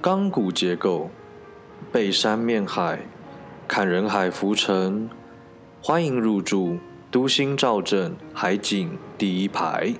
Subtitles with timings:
[0.00, 1.10] 钢骨结构，
[1.92, 3.00] 背山面海，
[3.66, 5.08] 看人海浮沉。
[5.82, 6.78] 欢迎入住
[7.10, 9.94] 都心兆镇海景第一排。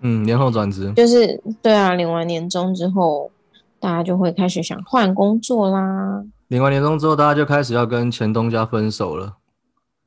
[0.00, 3.30] 嗯，年后转职，就是对啊，领完年终之后，
[3.78, 6.24] 大家就会开始想换工作啦。
[6.48, 9.36] 领完年终之后，大家就开始要跟前东家分手了。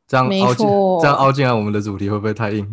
[0.06, 2.70] 这样凹进，错这样凹进来，我们的主题会不会太硬？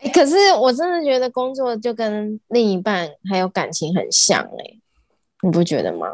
[0.00, 4.78] 欸 可是我真的觉得工作就跟另一半还有感情很像哎、
[5.42, 6.08] 你不觉得吗？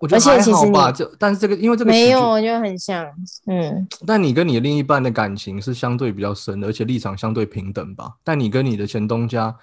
[0.00, 3.04] 我觉得其实好吧，你就但是这个因为这个没有，我觉得很像。
[3.46, 8.12] 嗯，但你跟你的另一半的感情是相对比较深的，而且立场相对平等吧。
[8.22, 9.56] 但你跟你的前东家，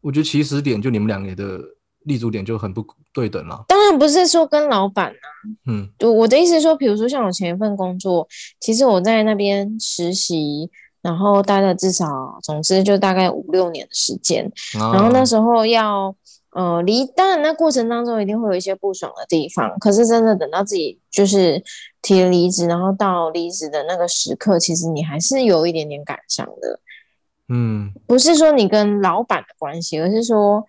[0.00, 1.60] 我觉得起始点就你们两个的
[2.02, 3.64] 立足点就很不对等了。
[3.68, 5.26] 当然不是说跟老板啊，
[5.68, 8.26] 嗯我我的意思是说，比如说像我前一份工作，
[8.58, 10.68] 其实我在那边实习，
[11.06, 14.50] 然后待了至少，总之就大概五六年的时间。
[14.74, 16.12] 然后那啊时候要
[16.50, 21.62] 呃离，当然那过程当中一定会有一些不爽的地方，可是真的等到自己就是
[22.02, 26.80] 提了离职，然后到离职的那个时刻，其实你还是有一点点感伤的。
[27.48, 30.66] 嗯不是说你跟老板的关系，而是说，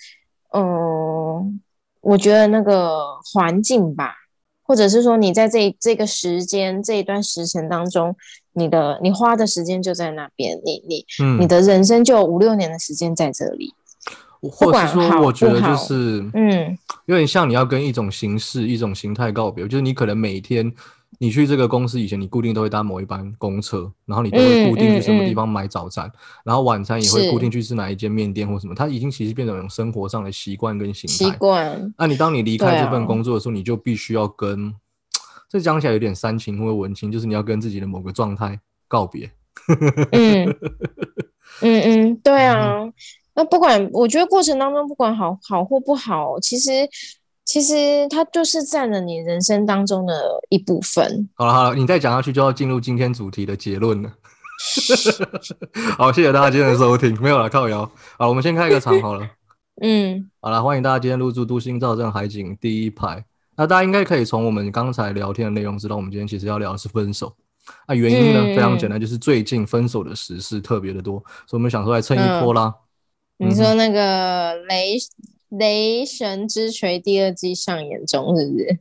[0.54, 1.60] 嗯、
[2.02, 3.00] 我觉得那个
[3.34, 4.14] 环境吧，
[4.62, 8.16] 或者是说你在这这个时间这一段时辰当中，
[8.58, 13.72] 你的你花的时间就在那边，你你嗯，你的人生就有五六年的时间在这里，
[14.42, 20.74] 或者是说，我觉得就是嗯有点像你要跟一种形式、一种形态告别，就是你可能每天
[21.20, 26.12] 你去这个公司以前，你固定都会搭某一班公车，然后你都会嗯固定去什么嗯地方买早餐，
[26.44, 31.38] 然后晚餐也会固定去吃哪一间面店或什么，它已经其实变成一种生活上的习惯跟形习态。
[31.38, 34.74] 惯，那你当你离开这份啊工作的时候，你就必须要跟，
[35.50, 39.30] 这讲起来有点煽情或文青，就是你要跟自己的某个状态告别。
[40.12, 40.56] 嗯
[41.62, 42.84] 嗯嗯，对啊。
[43.34, 46.72] 那不管，我觉得过程当中不管好好或不好，其实
[47.46, 51.30] 其实它就是占了你人生当中的一部分。
[51.36, 54.12] 好了好了，你再讲下去就要进入今天主题的结论了。
[55.98, 57.16] 好，谢谢大家今天的收听。
[57.22, 57.90] 没有了，靠摇。
[58.18, 59.30] 好，我们先开个场好了。
[59.82, 63.24] 嗯好了，欢迎大家今天入住都心兆镇海景第一排。
[63.58, 67.36] 那大家应该可以从我们刚才聊天的内容知道，我们今天其实要聊的是分手。
[67.88, 72.74] 那原因呢、嗯非常简单，就是最近分手的时事特别的多，所以我们想说来蹭一波啦。
[73.38, 74.98] 你说那个雷
[75.50, 78.80] 雷神之锤第二季上演中，是不是？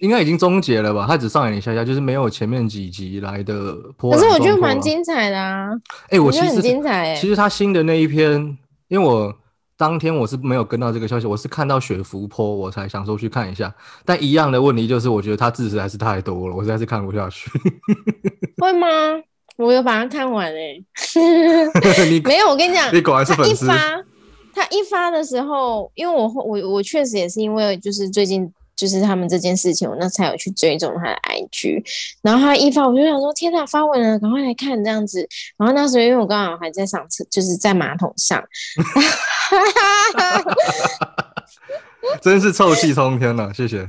[0.00, 1.06] 应该已经终结了吧？
[1.08, 4.18] 它只上演一下下，就是没有前面几集来的波可。
[4.18, 5.70] 是我觉得蛮精彩的啊，
[6.10, 8.58] 哎、我我觉得很精彩哎其实他新的那一篇，
[8.88, 9.34] 因为我
[9.76, 13.74] 当天我是没有跟到这个消息，我是看到雪浮坡我才想说去看一下。
[14.04, 17.50] 但一样的问题就是，我觉得他字实在是太多了，我实在是看不下去。
[18.58, 18.88] 会吗？
[19.58, 20.84] 我有把它看完诶、
[22.10, 23.74] 你没有，我跟你讲，你果然是他一粉丝，发，
[24.54, 31.82] 他一发的时候，因为我我我确实也是因为就是最近就是他们这件事情，我那才有去追踪他的 IG，
[32.22, 35.26] 然后他一发，我就想说天哪，发文了，赶快来看这样子。
[35.56, 38.44] 然后那时候因为我刚好还在上厕，就是在马桶上，
[42.20, 43.88] 真是臭气冲天了，谢谢。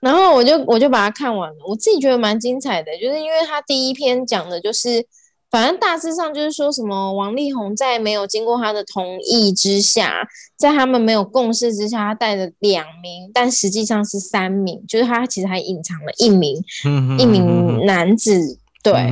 [0.00, 5.04] 然后我就我就把它看完了，我自己觉得蛮精彩的，就是因为他第一篇讲的就是，
[5.50, 10.26] 反正大致上就是说什么王力宏在没有经过他的同意之下，
[10.56, 19.08] 在他们没有共识之下，他带了两名，但实际上是三名，就是他其实还隐藏了一名嗯一名男子，对。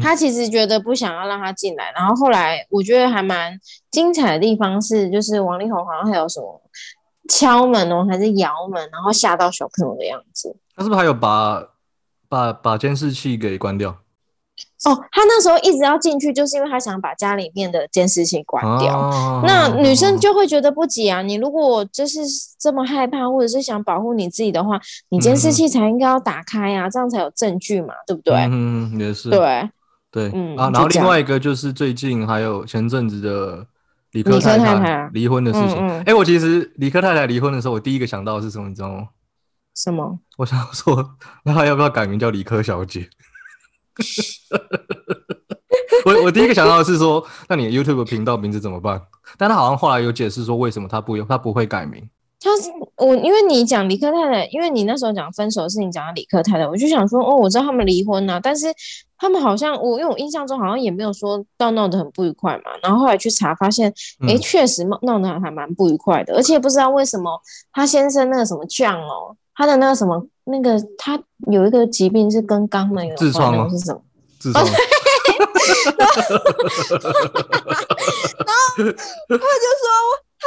[0.00, 3.58] 他其实觉得不想要让他进来，然后后来我觉得还蛮
[3.90, 6.60] 精彩的地方是，就是王力宏好像还有什么
[7.28, 10.54] 敲门哦，还是摇门，然后吓到小朋友的样子。
[10.76, 11.66] 他是不是还有把
[12.28, 13.96] 把把监视器给关掉？
[14.84, 18.96] 哦，他那时候一直要进去，就是因为他想把家里面的监视器关掉。
[18.96, 22.20] 哦那女生就会觉得不解啊，你如果就是
[22.60, 28.34] 这么害怕，或者是想保护你自己的话，你监视器才应该要打开啊，这样才有证据嘛，对不对？
[28.34, 29.70] 嗯嗯也是对，
[30.10, 33.66] 对，嗯啊，然后另外一个就是最近还有前阵子的
[34.12, 35.76] 理科太太太离婚的事情。
[35.78, 39.08] 嗯哎、嗯我其实理科太太离婚的时候，我第一个想到的是什么，你知道吗？
[39.74, 40.18] 什么？
[40.38, 43.08] 我想说，那她要不要改名叫理科小姐？
[46.04, 49.00] 我我第一个想到的是说，那你的 YouTube 频道名字怎么办？
[49.36, 52.08] 但他好像后来有解释说，为什么他不用，他不会改名。
[52.40, 58.68] 他是我，因为你讲理科太太，因为你那时候讲分手的事情，讲到理科太太，我就想说，哦，我知道他们离婚了、但是
[59.18, 63.92] 他们好像我因为我印象中好像也没有说到闹得很不愉快嘛，然后后来去查发现，
[64.28, 67.40] 诶，嗯确实闹闹得还蛮不愉快的，而且不知道为什么
[67.72, 74.00] 他先生那个什么酱哦，他的那个什么那个他有一个疾病是跟肛门有关，痔疮吗是什么？
[74.40, 74.64] 痔疮
[78.76, 78.86] 然后
[79.28, 79.86] 他就说。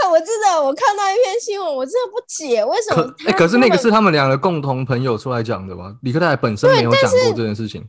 [0.02, 3.04] 哎，我记得我看到一篇新闻，我真的不解为什么
[3.34, 5.98] 可是那个是他们两个共同朋友出来讲的吗？
[6.02, 7.86] 李克太太本身没有讲过这件事情。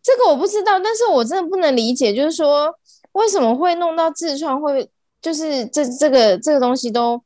[0.00, 2.72] 这个我不知道，但是我真的不能理解，就是说
[3.12, 4.88] 为什么会弄到痔疮，会
[5.20, 7.20] 就是这这个这个东西都，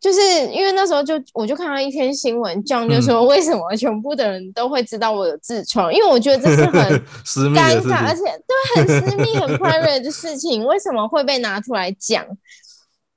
[0.00, 0.20] 就是
[0.52, 6.72] 因为那时候就我就看到一篇新闻，这样就说为什么全部的人都会知道我有痔疮，因为我觉得这是很
[7.52, 12.24] 尴尬，而且对很私密、很 private 的事情，为什么会被拿出来讲？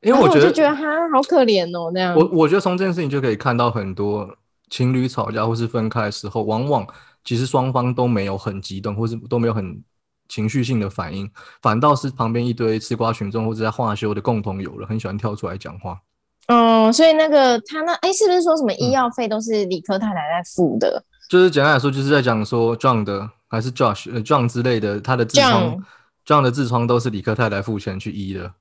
[0.01, 2.16] 因为我觉得，就觉得他好可怜哦，那样。
[2.16, 4.28] 我我觉得从这件事情就可以看到很多
[4.72, 6.88] 情侣吵架或是分开的时候，往往
[7.24, 9.83] 其实双方都没有很激动，或是都没有很
[10.28, 11.30] 情绪性的反应，
[11.62, 16.00] 反倒是旁边一堆吃瓜群众或者在话休的共同友人，很喜欢跳出来讲话。
[16.48, 21.04] 哦，所以那个他那哎，是不是说什么医药费都是理科太太在付的？
[21.30, 25.78] 就是简单来说，就是在讲说 John 的还是 Josh 呃 John 之类的，他的痔疮
[26.26, 28.52] ，John 的痔疮都是理科太太付钱去医的。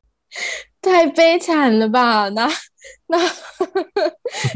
[0.81, 2.29] 太悲惨了吧？
[2.29, 2.49] 那
[3.09, 3.19] 那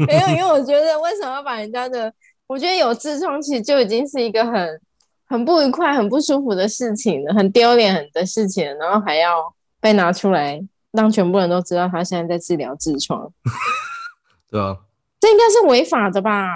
[0.07, 2.11] 没有，因为我觉得为什么要把人家的？
[2.47, 4.81] 我觉得有痔疮其实就已经是一个很
[5.27, 10.61] 很不愉快、很不舒服的事情了，很丢脸的事情，然后还要被拿出来
[10.95, 13.31] 让全部人都知道他现在在治疗痔疮。
[14.49, 14.77] 对啊，
[15.19, 16.47] 这应该是违法的吧？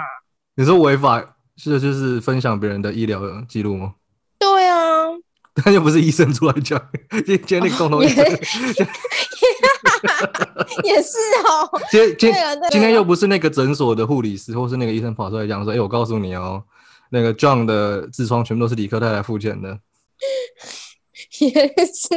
[0.54, 3.94] 你说违法是就是分享别人的医疗记录吗？
[4.38, 4.76] 对啊。
[5.62, 6.80] 但又不是医生出来讲，
[7.26, 8.24] 今天那个共同医生，
[10.84, 11.68] 也是哦。
[11.90, 12.32] 今今
[12.70, 16.62] 今天又不是那个诊所的护理师，或是那个医生跑出来讲说：“哎，我告诉你哦，
[17.10, 19.76] 那个 John 的痔疮全部都是理科太太付钱的。”
[21.40, 22.08] 也是。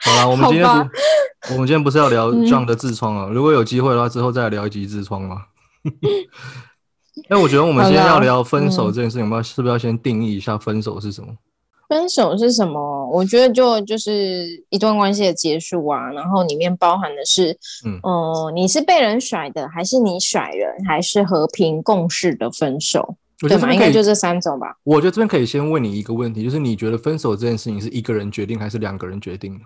[0.00, 3.28] 好了，我们今天不，我们今天不是要聊 John 的痔疮啊？
[3.32, 5.42] 如果有机会的话，之后再聊一集痔疮嘛。
[7.28, 11.28] 那我觉得我们今天要聊分手这件事情，我们是不是要先定义一下分手是什么？
[11.88, 13.08] 分手是什么？
[13.08, 17.50] 我觉得就就是一段关系的结束啊，然后里面包含的是，
[17.84, 23.16] 嗯，哦，你是被人甩的，还是你甩人，还是和平共事的分手？
[23.48, 23.72] 对嘛？
[23.72, 24.76] 应该就这三种吧。
[24.84, 29.64] 我觉得这边可以先问你一个问题，就是你觉得分手这件事情是一个人决定，还是两个人决定的？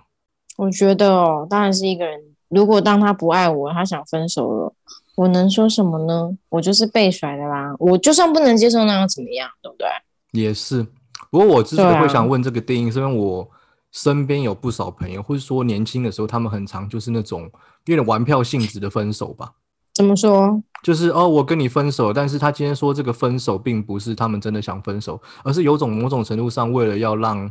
[0.56, 2.21] 我觉得哦，当然是一个人。
[2.49, 4.73] 如果当他不爱我，他想分手了，
[5.17, 6.31] 我能说什么呢？
[6.50, 7.75] 我就是被甩的啦。
[7.81, 9.49] 我就算不能接受，那又怎么样？
[9.61, 9.88] 对不对？
[10.31, 10.87] 也是。
[11.31, 13.49] 不过我之所以会想问这个定义，是因为我
[13.91, 17.50] 身边有不少朋友，或者说年轻的时候，他们很常就是那种
[17.87, 19.50] 有点玩票性质的分手吧。
[19.93, 20.62] 怎么说？
[20.85, 27.51] 就是哦，我跟你分手，但是他今天说这个分手并不是他们真的想分手，而是有种某种程度上为了要让，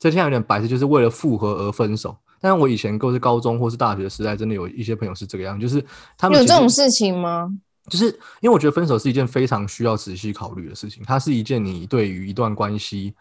[0.00, 2.16] 这天有点白痴，就是为了复合而分手。
[2.40, 5.80] 但是我以前都是高中或是大学时代，真的有一些朋友是这个样，就是
[6.18, 7.48] 他们有这种事情吗？
[7.88, 8.06] 就是
[8.40, 13.14] 因为我觉得分手是一件非常需要仔细考虑的事情，它是一件你对于一段关系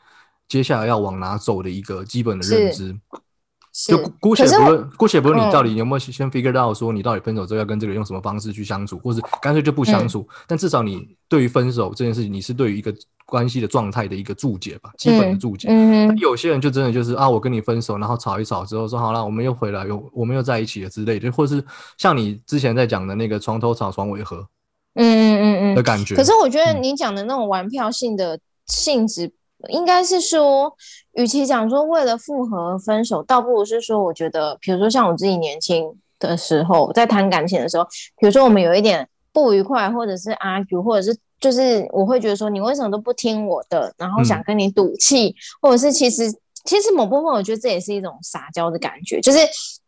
[0.48, 2.98] 接下来要往哪走的一个基本的认知。
[3.88, 10.25] 就姑且不论，姑且不论你到底有没有先 figure out 说你到底分手之后要跟这个人用什么方式去相处，或是干脆就不相处。
[10.48, 12.94] 但至少你对于分手这件事情，你是对于一个
[13.25, 15.68] 关系的状态的一个注解吧，基本的注解。
[15.69, 21.62] 嗯有些人就真的就是啊，我跟你分手，然后吵一吵之后说好了，我们又回来，又我们又在一起了之类的，或是
[21.98, 24.48] 像你之前在讲的那个床头吵床尾和。
[24.98, 26.16] 嗯嗯嗯嗯的感觉。
[26.16, 29.30] 可是我觉得你讲的那种玩票性的性质，
[29.69, 30.73] 应该是说，
[31.13, 37.86] 与其讲说为了复合分手，倒不如是说，我觉得，比如说像我自己年轻的时候，在谈感情的时候，
[38.17, 46.31] 比如说我们有一点不愉快，或者是 argue，或者是就是我会觉得说，你为什么都不听我的，然后想跟你赌气，或者是其实
[46.63, 49.39] 其实某部分我觉得这也是一种撒娇的感觉，就是。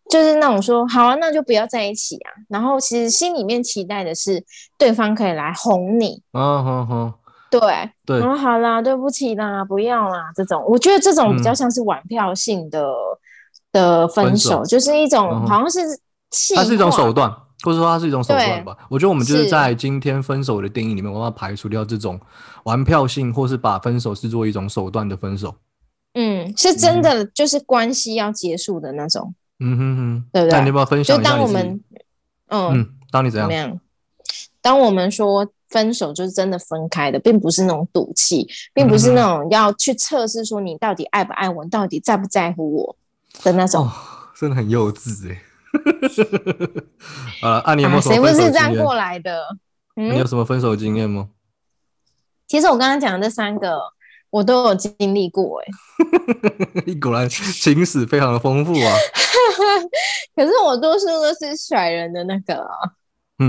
[0.10, 2.32] 就是那种说好啊，那就不要在一起啊。
[2.48, 4.42] 然后其实心里面期待的是
[4.78, 6.24] 对方可以来哄你。
[6.32, 7.14] 嗯哼哼，
[7.50, 7.62] 对
[8.06, 8.20] 对。
[8.20, 10.32] 然后好啦，对不起啦，不要啦。
[10.36, 12.88] 这种我觉得这种比较像是玩票性的
[13.72, 15.80] 的分手，就是一种好像是
[16.30, 16.56] 气。
[16.56, 17.30] 它是一种手段，
[17.64, 18.78] 或者说它是一种手段吧。
[18.90, 22.20] 我觉得我们就是在今天分手的定义里面，我要排除掉这种
[22.64, 25.56] 玩票性，或是把分手视作一种手段的分手。
[26.14, 29.34] 嗯，是真的，就是关系要结束的那种。
[29.60, 30.58] 嗯哼哼，对不对？
[30.58, 31.32] 那你要不要分享一下？
[31.32, 31.84] 就当我们，
[32.50, 33.80] 嗯，当你怎样？
[34.62, 42.96] 当我们说分手就是真的分开的，并不是那种赌气，并不是那种要去测试说你到底爱不爱我，到底在不在乎我
[43.44, 43.90] 的那种。
[44.40, 45.32] 真的很幼稚
[47.42, 47.50] 哎。
[47.64, 49.44] 啊，你有没有谁不是这样过来的？
[49.96, 51.30] 你有什么分手经验吗？
[52.48, 53.78] 其实我刚刚讲的这三个。
[54.30, 55.66] 我都有经历过哎，
[56.86, 58.94] 你 果然情史非常的丰富啊。
[60.36, 62.68] 可是我多数都是甩人的那个，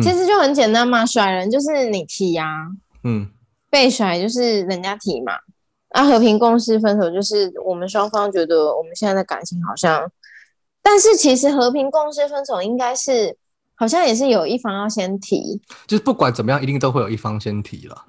[0.03, 2.69] 其实就很简单嘛，甩人就是你提呀，
[3.05, 3.29] 嗯，
[3.71, 5.33] 被甩就是人家提嘛。
[5.91, 10.11] 啊，和平共事分手就是我们双方觉得我们现在的感情好像
[10.83, 13.35] 但是其实和平共事分手应该是
[13.75, 18.05] 好像也是有一方要先提，就是不管怎么样，一定都会有一方先提了。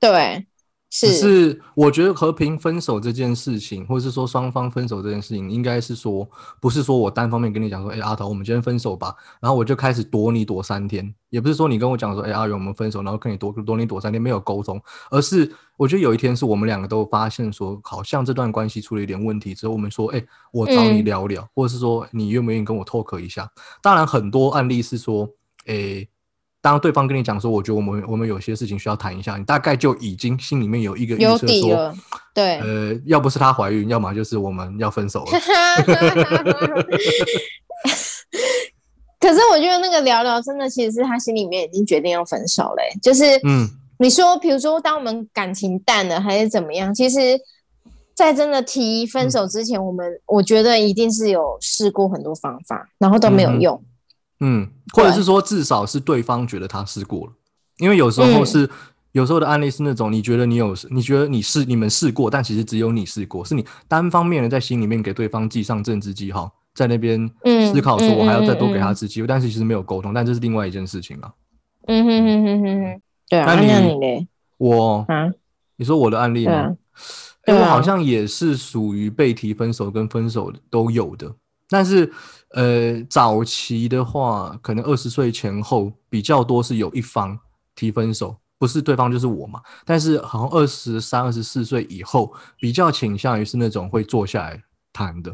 [0.00, 0.46] 对。
[0.90, 6.28] 只是我觉得和平分手这件事情，或者是说双方分手这件事情，应该是说
[6.60, 14.82] 不是说我单方面跟你讲说，哎，阿桃，我们今天分手吧，然后我就开始躲你躲三天，也不是说你跟我讲说，哎，阿勇，我们分手，然后跟你躲躲你躲三天，没有沟通，
[15.12, 20.20] 而是我觉得有一天是我们两个都发现说，好像这段关系出了一点问题之后，我们说，哎，
[20.52, 23.48] 我找你聊聊，或者是说你愿不愿意跟我 talk 一下？
[23.80, 25.28] 当然很多案例是说，
[25.66, 26.08] 哎。
[26.62, 31.94] 当对方跟你讲说，我觉得我们我们有些事情需要谈一下，你大概就已经心里面有一个有底了。
[32.34, 35.32] 对，呃，要不是她怀孕，要么就是我们要分手了。
[39.18, 42.84] 可是我觉得那个聊聊真的，其实是他心里面已经决定要分手嘞。
[43.02, 46.92] 就是，嗯，你说，比如说，当我们感情淡了，还是怎么样？
[46.94, 47.38] 其实，
[48.14, 53.76] 在真的提分手之前，我们我觉得一定是有试过很多方法，然后都没有用。
[53.76, 53.89] 嗯，
[54.92, 57.32] 或者是说，至少是对方觉得他试过了，
[57.78, 58.68] 因为有时候是
[59.12, 67.28] 有时候的案例是那种，你觉得你有，你觉得你试你们试过，但其实只有你试过，是你单方面的在心里面给对方记上政治记号，在那边
[67.72, 71.32] 思考说，我还要再多给他次机会，但是其实没有沟通，但这是另外一件事情了。
[71.86, 74.26] 嗯哼哼哼哼哼，对啊，那你呢？
[74.58, 75.28] 我啊，
[75.76, 76.76] 你说我的案例吗？
[77.46, 81.34] 哎，我好像也是属于被提分手跟分手都有的，
[81.70, 82.12] 但是。
[82.52, 87.38] 呃，早期的话，可能二十岁前后比较多是有一方
[87.76, 89.60] 提分手，不是对方就是我嘛。
[89.84, 94.60] 但是好像二十三、二十四岁以后，比较倾向于是那种会坐下来
[94.92, 95.30] 谈的。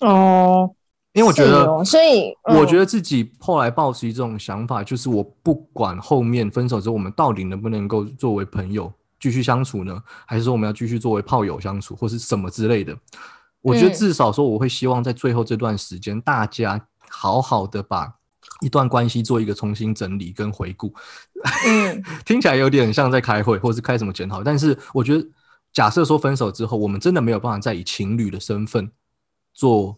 [0.00, 0.70] 哦，
[1.12, 10.02] 因为我觉得，所以我觉得自己后来抱持一种想法，就是我不管后面分手之后，我们到底能不能够作为朋友继续相处呢？
[10.24, 12.96] 还是说我们要继续作为炮友相处，或是什么之类的？
[13.68, 18.14] 我觉得至少说，我会希望在最后这段时间，大家好好的把
[18.62, 20.92] 一段关系做一个重新整理跟回顾。
[21.66, 24.42] 嗯， 听起来有点像在开会，或是开什么检讨。
[24.42, 25.28] 但是我觉得，
[25.72, 28.90] 假设说分手之后，我们真的没有办法再以情侣的身份
[29.52, 29.96] 做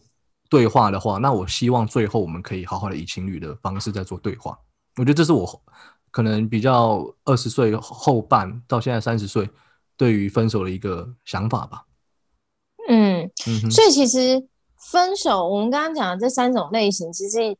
[0.49, 4.59] 对话的话，那我希望最后我们可以好好的以情侣的方式在做对话。
[4.97, 5.63] 我觉得这是我
[6.11, 9.49] 可能比较二十岁后半到现在三十岁
[9.97, 11.85] 对于分手的一个想法吧。
[13.47, 14.47] 嗯，所以其实
[14.91, 17.57] 分手，我们刚刚讲的这三种类型，其实，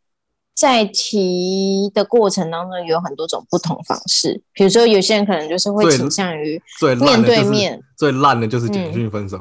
[0.55, 4.43] 在提的过程当中有很多种不同方式。
[4.53, 6.61] 比如说，有些人可能就是会倾向于
[7.01, 9.39] 面对面，最烂的就是简讯分手。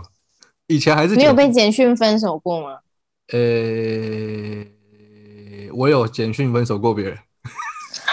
[0.68, 2.78] 以前还是你有被简讯分手过吗？
[3.32, 3.40] 呃，
[5.74, 7.18] 我有简讯分手过别人。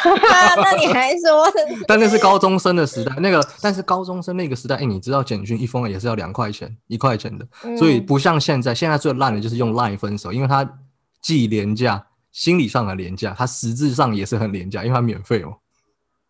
[0.56, 1.46] 那你还说？
[1.86, 10.78] 但那是高中生的时代，那个但是高中生那个时代，哎，你知道简讯一封也是要两块钱、一块钱的，所以不像现在，现在最烂的就是用 Line 分手，因为它
[11.20, 15.56] 既廉价，心理上的廉价，它实质上也是很廉价，因为它免费哦。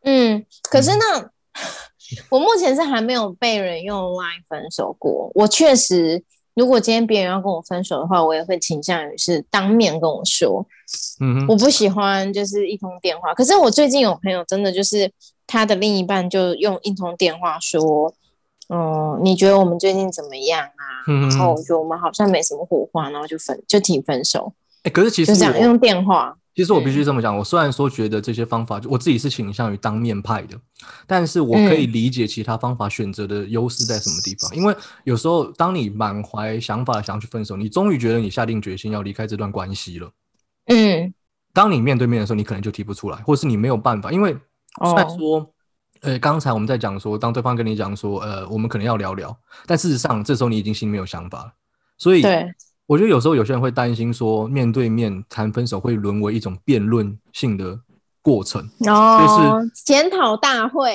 [0.04, 1.30] 嗯，可是那
[2.30, 6.24] 我目前是还没有被人用 Line 分手过，我确实。
[6.56, 10.66] 如果今天别人要跟我分手的话，我也会倾向于是当面跟我说。
[11.20, 13.34] 嗯，我不喜欢就是一通电话。
[13.34, 15.10] 可是我最近有朋友真的就是
[15.46, 18.12] 他的另一半就用一通电话说
[18.72, 20.82] ：“嗯，你觉得我们最近怎么样啊？”
[21.28, 24.52] 然后我觉得我们好像没什么火花，然后就分就提分手。
[24.84, 26.34] 哎，可是其实就这样用电话。
[26.56, 30.58] 其实我必须这么讲，我虽然说觉得这些方法，我自己是倾向于当面派的，
[31.06, 34.56] 但是我可以理解其他方法选择的优势在什么地方。
[34.56, 40.10] 因为有时候当你满怀想法想要去分手，你终于觉得你下定决心要离开这段关系了。
[40.68, 41.12] 嗯，
[41.52, 44.10] 当你面对面的时候，你可能就提不出来，或是你没有办法。
[44.10, 44.34] 因为
[44.82, 45.52] 虽然说，
[46.00, 51.52] 呃，刚才我们在讲说，当对方跟你讲说，呃，我们可能要聊聊，但事实上这时候你已经心里没有想法了，
[51.98, 52.24] 所以。
[52.86, 57.76] 我觉得有时候有些人会担心说，面对面谈分手会沦为一种辩论性的
[58.22, 60.94] 过程，哦，就是检讨大会，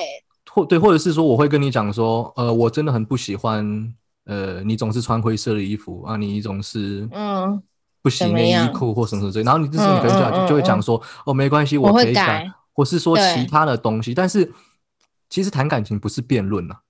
[0.50, 3.92] 或对，或者是说我会跟你讲说，呃，我真的很不喜欢，
[4.24, 7.62] 呃，你总是穿灰色的衣服啊，你总是嗯
[8.00, 14.50] 不洗内衣裤或什么什么之类，然后你这时候你可能就就会讲说，哦，没关系，我可以改，或是说其他的东西，但是
[15.28, 16.80] 其实谈感情不是辩论啊，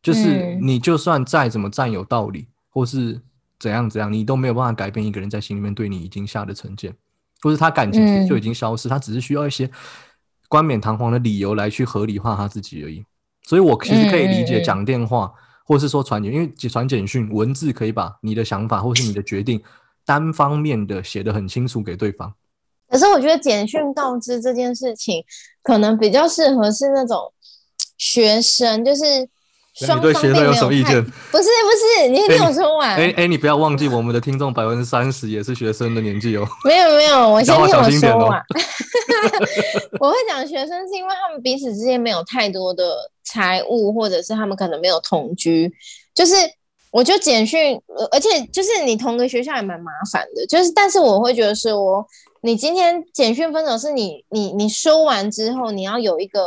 [0.00, 3.20] 就是你就算再怎么占有道理，或是。
[3.62, 6.92] 怎样怎样，你都没有办法改变一个人在心里面对你已经下的成见，
[7.40, 9.70] 或是他感情就已经消失，他只是需要一些
[10.48, 13.04] 冠冕堂皇的理由来去合理化他自己而已。
[13.44, 15.32] 所以，我其实可以理解讲电话，
[15.64, 19.62] 或是说传简，因为传简讯文字可以把你的想法或是你的决定
[20.04, 22.34] 单方面的写得很清楚给对方。
[22.88, 25.24] 可是，我觉得简讯告知这件事情，
[25.62, 27.32] 可能比较适合是那种
[27.96, 29.02] 学生，就是。
[29.74, 31.02] 双方并没有什么意见。
[31.02, 32.96] 不是不是，你听我说完。
[32.96, 36.46] 哎哎，你不要忘记我们的听众百分之三十也是学生的年纪哦。
[36.64, 38.42] 没有没有，我先听我说完。
[39.98, 45.72] 我会讲学生是因为他们彼此之间没有太多的财务，或者是他们可能没有同居。
[46.14, 46.34] 就是
[46.90, 50.46] 我就简讯，而且就是你同个学校也蛮麻烦的。
[50.46, 52.04] 就是但是我会觉得是我，
[52.42, 56.40] 你今天简讯分手是你你你说完之后，你要有一个。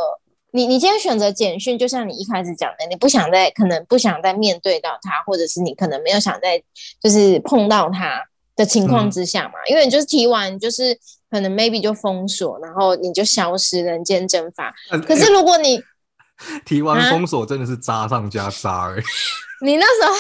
[0.55, 6.63] 你你今天选择简讯，就像你一开始讲的，你不想再可能不想再面对到他，或者是你可能没有想再
[7.03, 8.23] 就是碰到他
[8.55, 10.97] 的情况之下嘛，因为你就是提完就是
[11.29, 14.73] 可能 maybe 就封锁，然后你就消失，人间蒸发。
[15.05, 15.77] 可是如果你
[16.65, 19.03] 提完封锁，真的是渣上加渣哎！
[19.61, 20.15] 你那时候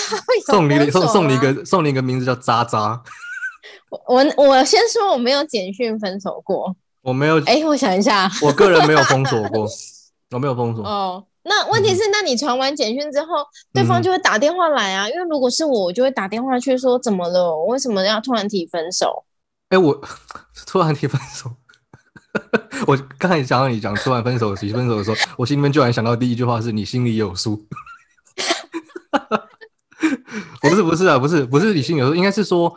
[0.45, 3.01] 送你送送你一个送你一个名字叫渣渣。
[4.09, 7.41] 我我先说我没有简讯分手过，我没有。
[7.45, 9.65] 哎，我想一下，我个人没有封锁过。
[10.35, 11.25] 我没有封锁哦。
[11.43, 13.27] 那问题是，那你传完简讯之后，
[13.71, 15.07] 对方就会打电话来啊。
[15.09, 19.23] 因为如果是我，我就会打电话去说怎么了，我为什么要突然提分手？
[19.69, 20.01] 哎，我
[20.67, 21.49] 突然提分手。
[22.85, 27.65] 我刚才想到你讲突然分手提分手的时候，我心里面居然想到第一句话是你心里有数。
[30.61, 32.75] 不是不是啊，不是不是你心里有数，应该是说。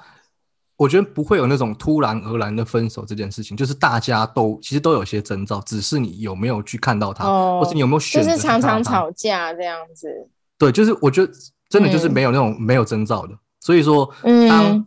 [0.78, 8.30] 我觉得不会有那种突然而然的分手这件事情，就是大家都其实都有些征兆，只是你有没有去看到他，或是你有没有选择。
[8.30, 10.08] 就是常常吵架这样子。
[10.56, 11.32] 对，就是我觉得
[11.68, 14.86] 真的就是没有那种没有征兆的，所以说，嗯，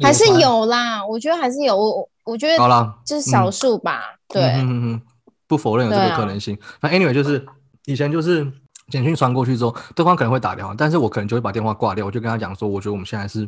[0.00, 1.04] 还是有啦。
[1.04, 4.00] 我觉得还是有，我我觉得好啦，就是少数吧。
[4.28, 5.02] 对，嗯嗯嗯，
[5.46, 6.58] 不否认有这个可能性。
[6.80, 7.44] 那 anyway 就是
[7.84, 8.50] 以前就是
[8.88, 13.46] 简讯传过去之后，对方可能会打电话，但是我可能就会把电话挂掉，我就跟他讲说，我觉得我们现在是。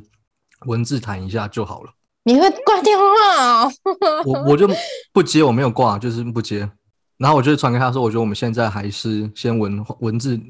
[0.66, 1.90] 文字谈一下就好了。
[2.24, 3.04] 你会挂电话？
[4.24, 4.66] 我我就
[5.12, 6.68] 不接，我没有挂，就是不接。
[7.18, 10.40] 然后我就传给他说，我觉得我们现在还是先文文字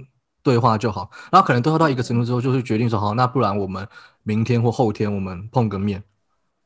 [0.43, 1.11] 对话就好。
[1.33, 3.87] 然后可能对话到一个程度之后，就是决定说好，那不然我们
[4.23, 6.03] 明天或后天我们碰个面。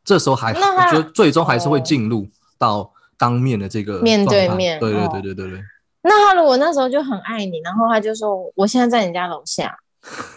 [0.05, 2.29] 这时候还我觉得最终还是会进入
[2.59, 4.79] 到当面的这个面对面。
[4.79, 5.63] 对对对对对对。
[6.03, 9.75] 那他如果那时候就很爱你，然后他就说我现在在你家楼下。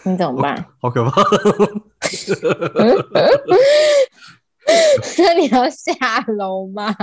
[0.02, 0.66] 你怎么办？
[0.82, 1.22] 好可怕！
[5.18, 5.92] 那你要下
[6.38, 6.94] 楼吗？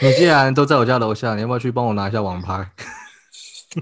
[0.00, 2.70] 你既然都在我家楼下，你要不要去帮我拿一下网拍？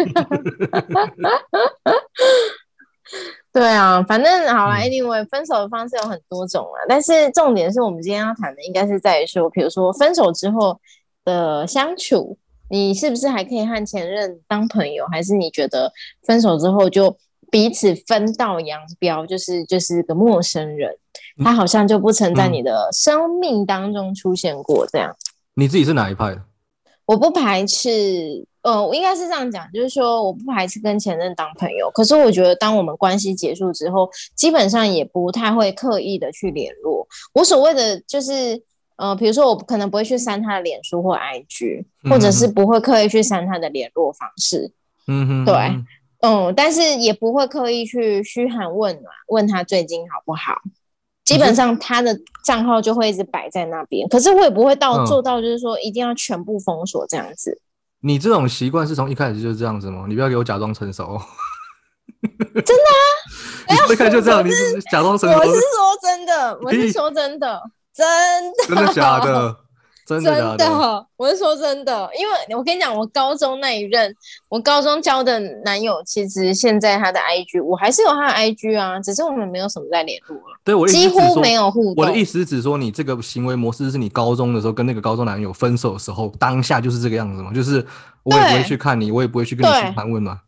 [3.53, 10.81] 对啊，反正好了，Anyway，分手的方式有很多种啊，但是重点是我们今天要谈的，应该是在于说，比如说分手之后
[11.25, 12.39] 的相处，
[12.71, 15.93] 你是不是还可以和前任当朋友，还是你觉得
[16.25, 17.17] 分手之后就？
[17.57, 20.95] 彼此分道扬镳，就是就是个陌生人，
[21.43, 24.87] 他好像就不曾在你的生命当中出现过。
[24.93, 25.17] 这样，
[25.55, 26.43] 你自己是哪一派的？
[27.07, 31.91] 我不排斥，呃，我应该是这样讲，就是说我不排斥跟前任当朋友。
[31.95, 37.09] 可是我觉得，当我们关系结束之后，基本上也不太会刻意的去联络。
[37.33, 38.63] 我所谓的就是，
[38.97, 44.71] 呃，比如说我可能不会去删他的脸书或 IG，或者是不会刻意去删他的联络方式。
[45.07, 45.55] 嗯哼，对。
[46.27, 50.61] 嗯，但是也不会刻意去嘘寒问暖，问他最近好不好。
[51.25, 57.61] 基本上他的账号就会一直摆在那边，可是我也不会到做到，就是说一定要全部封锁这样子。
[58.01, 60.07] 你这种习惯是从一开始就是这样子吗？
[60.09, 61.21] 你不要给我假装成熟。
[62.55, 63.87] 真的啊？
[63.93, 65.39] 一开始就这样，你是假装成熟？
[65.39, 65.61] 我是说
[66.03, 67.63] 真的，我是 说真的，
[67.93, 68.07] 真
[68.53, 69.57] 的，真的假的？
[70.07, 74.15] 真的，我是说真的，因为我跟你讲，我高中那一任，
[74.49, 80.57] 我高中交的男友，其实现在他的 IG，我还是有他的 IG 啊，只是我们没有什么在联络了。
[80.63, 81.95] 对我几乎没有互动。
[81.97, 87.53] 我的意思是指说，你这个行为模式是你高中的时候跟那个高中男友分手的时候，当下就是这个样子吗？
[87.53, 87.85] 就是
[88.23, 90.41] 我也不会去看你，我也不会去跟你去盘问嘛。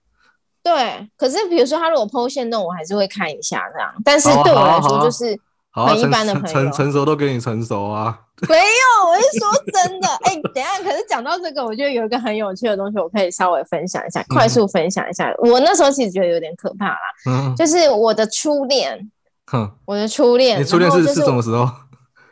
[0.62, 5.36] 对，可是比如说他如果 PO 线动，我还是会看一下这样，但是对我来说就是。
[5.70, 8.18] 很一般的朋友，成成熟都跟你成熟啊！
[8.48, 10.08] 没有，我是说真的。
[10.22, 15.34] 哎，等下，可是讲到这个，我觉得有一个很有趣的东西，我可以稍微分享一下，快速分享一下。
[15.38, 19.10] 我那时候其实觉得有点可怕啦，嗯，就是我的初恋，
[19.46, 21.68] 哼，我的初恋，你初恋是是什么时候？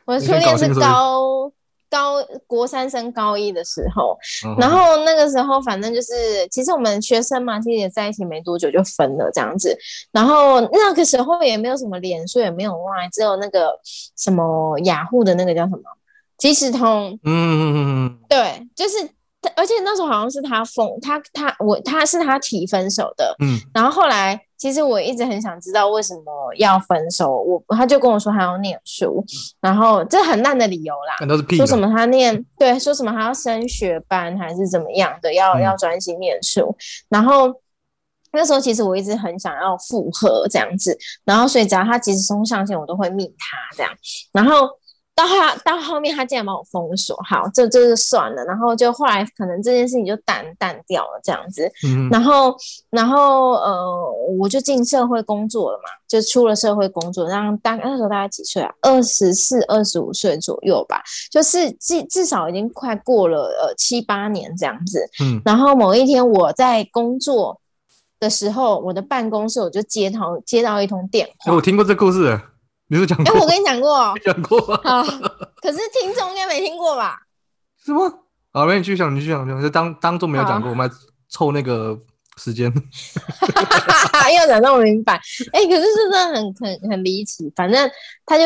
[0.04, 1.50] 我的初恋是高。
[1.88, 2.16] 高
[2.48, 4.18] 国三升高一的时候，
[4.58, 9.74] 然后那个时候反正就是，其实我们学生嘛，其实也在一起没多久就分了这样子。
[10.10, 13.70] 然后那个时候也没有什么脸书，也没有 Line，只有那个
[14.16, 15.82] 什么雅虎的那个叫什么
[16.38, 17.18] 即时通。
[17.24, 19.10] 嗯嗯嗯嗯，对，就是。
[19.54, 29.24] 而且那时候好像是他疯他他我他是他提分手的，嗯，然后后来其实我一直很想知道为什么要分手，我他就跟我说他要念书，
[29.60, 31.14] 然后这很烂的理由啦，
[31.56, 36.76] 说什么他念对，说什么他要升学班还是怎么样的，要要专心念书，
[37.08, 37.54] 然后
[38.32, 43.92] 那时候其实我一直很想要复合这样子，然后所以只要他即时冲上线，我都会密他这样，
[44.32, 44.68] 然后。
[45.16, 48.44] 到后到后面，他竟然把我封锁，好，这这就算了。
[48.44, 51.72] 然后就后来可能这件事情就淡淡掉了，这样子。
[52.10, 52.54] 然后，
[52.90, 58.70] 然后呃，我就进社会工作了嘛，就出了社会工作，然后大那时候大概几岁啊？
[58.82, 65.08] 二十四、二十五岁左右吧，就是至至少已经快过了呃七八年这样子。
[65.24, 65.40] 嗯。
[65.46, 67.58] 然后某一天我在工作
[68.20, 71.54] 的时候，我的办公室我就接到接到一通电话。
[71.54, 72.38] 我听过这故事。
[72.88, 73.18] 你有讲？
[73.24, 74.74] 哎，我跟你讲过，讲过。
[74.76, 75.02] 啊，
[75.60, 77.18] 可是听众应该没听过吧？
[77.84, 78.00] 是吗？
[78.52, 80.90] 好，那你继续讲，你继续讲，就当当做没有讲过，我们
[81.28, 81.98] 凑那个
[82.36, 82.72] 时间。
[84.34, 85.20] 要讲那么明白？
[85.52, 87.52] 哎，可是是真的很很很离奇。
[87.56, 87.90] 反正
[88.24, 88.44] 他就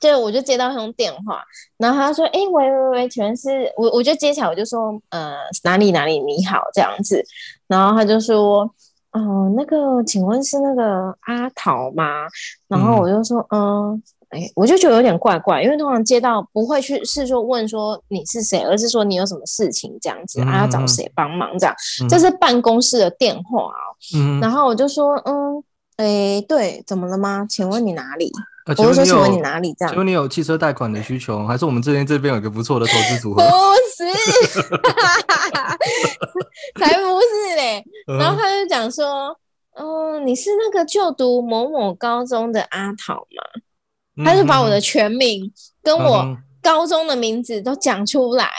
[0.00, 1.42] 就我就接到那通电话，
[1.76, 7.22] 然后他说：“哎，喂喂喂，全是我，我就接起来，我就说：呃，哪里哪里，你好，这样子。”
[7.68, 8.68] 然后他就说。
[9.12, 12.26] 哦，那个，请问是那个阿桃吗？
[12.68, 21.74] 然后我就说，嗯，哎，我就觉得有点怪怪，因为通常接到不会去是说问说你是谁，而是说你有什么事情这样子，啊，要找谁帮忙这样，
[22.08, 23.92] 这是办公室的电话哦。
[24.16, 25.62] 嗯，然后我就说，嗯，
[25.96, 27.46] 哎，对，怎么了吗？
[27.48, 28.32] 请问你哪里？
[28.64, 29.74] 我就说，请问你哪里？
[29.76, 33.42] 这样，请问你有汽车贷款的需求，还是我们这边这边有一个不错的投资组合？
[33.44, 33.50] 不
[33.92, 34.62] 是，
[36.78, 37.84] 才不是嘞。
[38.18, 39.36] 然后他就讲说，
[39.76, 44.24] 嗯，你是那个就读某某高中的阿桃吗？
[44.24, 48.50] 他就把我的全名跟我高中的名字都讲出来，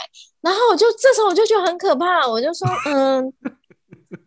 [0.41, 3.33] 然后我就这时候我就觉得很可怕，我就说， 嗯。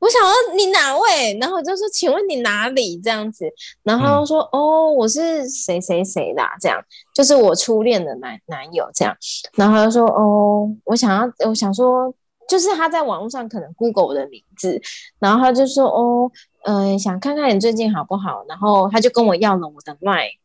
[0.00, 1.38] 我想问你哪位？
[1.40, 3.48] 然后我就说，请问你哪里这样子？
[3.84, 6.76] 然后说，哦，我是谁谁谁的，这样
[7.14, 9.16] 就是我初恋的男男友这样。
[9.54, 12.12] 然后他就说，哦，我想要，我想说，
[12.48, 14.80] 就是他在网络上可能 Google 我的名字，
[15.18, 16.30] 然后他就说，哦，
[16.64, 18.44] 嗯，想看看你最近好不好？
[18.48, 20.38] 然后他就跟我要了我的 Line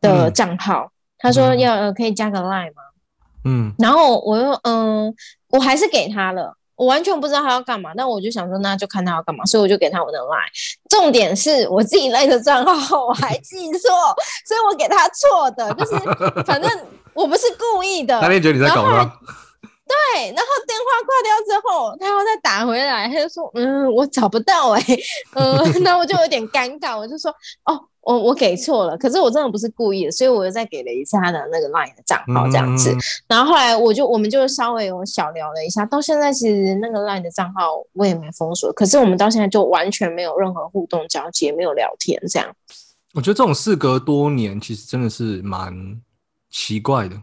[0.00, 2.82] 的账号，他说要呃可以加个 Line 吗？
[3.44, 5.14] 嗯，然后我又嗯，
[5.50, 6.54] 我还是给他了。
[6.76, 10.48] 我完全不知道他要干嘛，那我就想说，那就看他要干嘛，所以我就给他我的 line。
[10.88, 13.90] 重点是我自己赖的账号我还记错，
[14.46, 16.70] 所以我给他错的，就是反正
[17.14, 18.20] 我不是故意的。
[18.20, 19.18] 他也觉得你在搞他。
[19.88, 24.80] 对，然后电话挂掉之后，他又再打回来，他就说：“嗯，我找不到哎。
[25.34, 32.90] ”嗯， 那我就有点尴尬，我就说：“哦。”我我给错了，可是我真的不是故意的，所以我又再给了一次他的那个 LINE 的账号这样子，
[33.28, 42.48] 然后后来我就我们就稍微有小聊了一下，到现在其实那个 LINE 的账号我也没封锁，可是我们到现在就完全没有任何互动交接，没有聊天这样。
[43.12, 46.00] 我觉得这种事隔多年，其实真的是蛮
[46.48, 47.16] 奇怪的。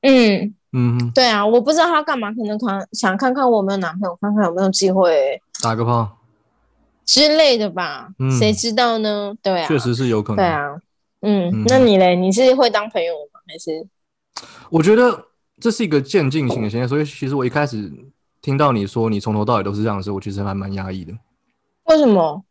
[0.00, 6.16] 嗯嗯，对啊，我不知道他干嘛，可能看想看看我有没有男朋友，看看有没有机会打个炮。
[7.04, 9.34] 之类的吧，谁知道呢？
[9.42, 10.36] 对啊，确实是有可能。
[10.36, 10.76] 对啊，
[11.22, 12.14] 嗯，那你嘞？
[12.14, 13.40] 你是会当朋友吗？
[13.48, 13.84] 还是？
[14.70, 15.26] 我觉得
[15.60, 17.92] 这是一个渐进型的现象，所以其实我一开始
[18.40, 21.12] 听到你说你从头到尾都是这样的时候，我其实还蛮压抑的。
[21.86, 22.44] 为什么？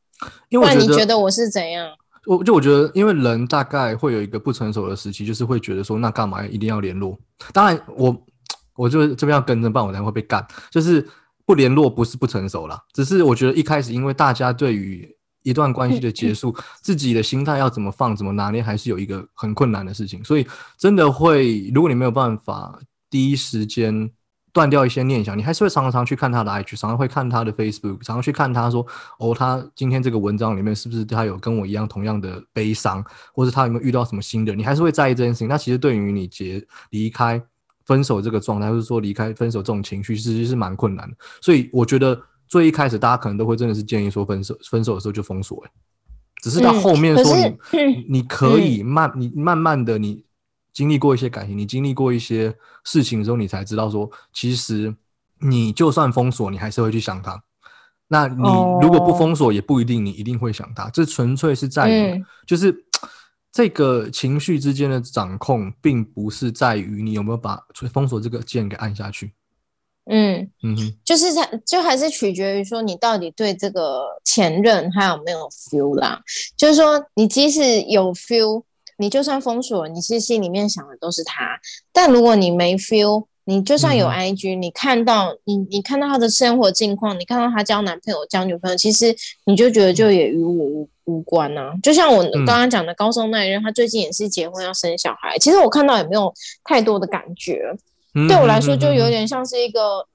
[0.49, 1.89] 因为你觉得我是怎样？
[2.25, 7.17] 我就我觉得，因为人大概会有一个不成熟的时期，就是会觉得说，那干嘛一定要联络？
[7.53, 8.25] 当然，我
[8.75, 11.07] 我就这边要跟着办，我才会被干，就是。
[11.45, 15.09] 不联络不是不成熟啦，只是我觉得一开始因为大家对于
[15.41, 20.23] 一段关系的结束，自己的心态要怎么放、怎么拿捏，还是有一个很困难的事情。
[20.23, 20.45] 所以
[20.77, 22.79] 真的会，如果你没有办法
[23.09, 24.11] 第一时间
[24.59, 28.85] 断掉一些念想，你还是会常常去看他的 IG，常常会看他的 Facebook，常常去看他说
[29.19, 35.47] 哦，他今天这个文章里面是不是他有跟我一样同样的悲伤，或者他有没有遇到什么新的，你还是会在意这件事情。
[35.47, 37.41] 那其实对于你结离开。
[37.85, 41.17] 分手这个状态，或者说离开分手这种情绪，其实是蛮困难的。
[41.41, 45.59] 所以我觉得最一开始，大家可能都会真的是建议说分手，分手的时候就封锁。
[45.65, 45.71] 哎，
[46.39, 50.23] 只是到后面说你你可以慢，你慢慢的你
[50.79, 54.95] 经历过一些感情，你经历过一些事情之后，你才知道说，其实
[55.41, 57.43] 你就算封锁，你还是会去想他。
[58.07, 58.49] 那你
[58.81, 60.89] 如果不封锁，也不一定你一定会想他。
[60.91, 62.85] 这纯粹是在于就是。
[63.51, 67.59] 这个情绪之间的掌控，并不是在于你有没有把
[67.91, 69.33] 封锁这个键给按下去。
[70.05, 76.21] 嗯嗯，就是它就还是取决于说你到底对这个前任还有没有 feel 啦。
[76.55, 78.63] 就是说，你即使有 feel，
[78.99, 81.59] 你就算封锁，你其实心里面想的都是他。
[81.91, 90.89] 但如果你没 feel，你就算有 IG，你看到你你看到他的生活境况，你看到他交男朋友交女朋友，其实你就觉得就也与我无。
[91.05, 95.35] 无关呐，就像我刚刚讲的高中那一任，他最近也是结婚要生小孩。
[95.39, 96.31] 其实我看到也没有
[96.63, 97.63] 太多的感觉，
[98.27, 100.05] 对我来说就有点像是一个，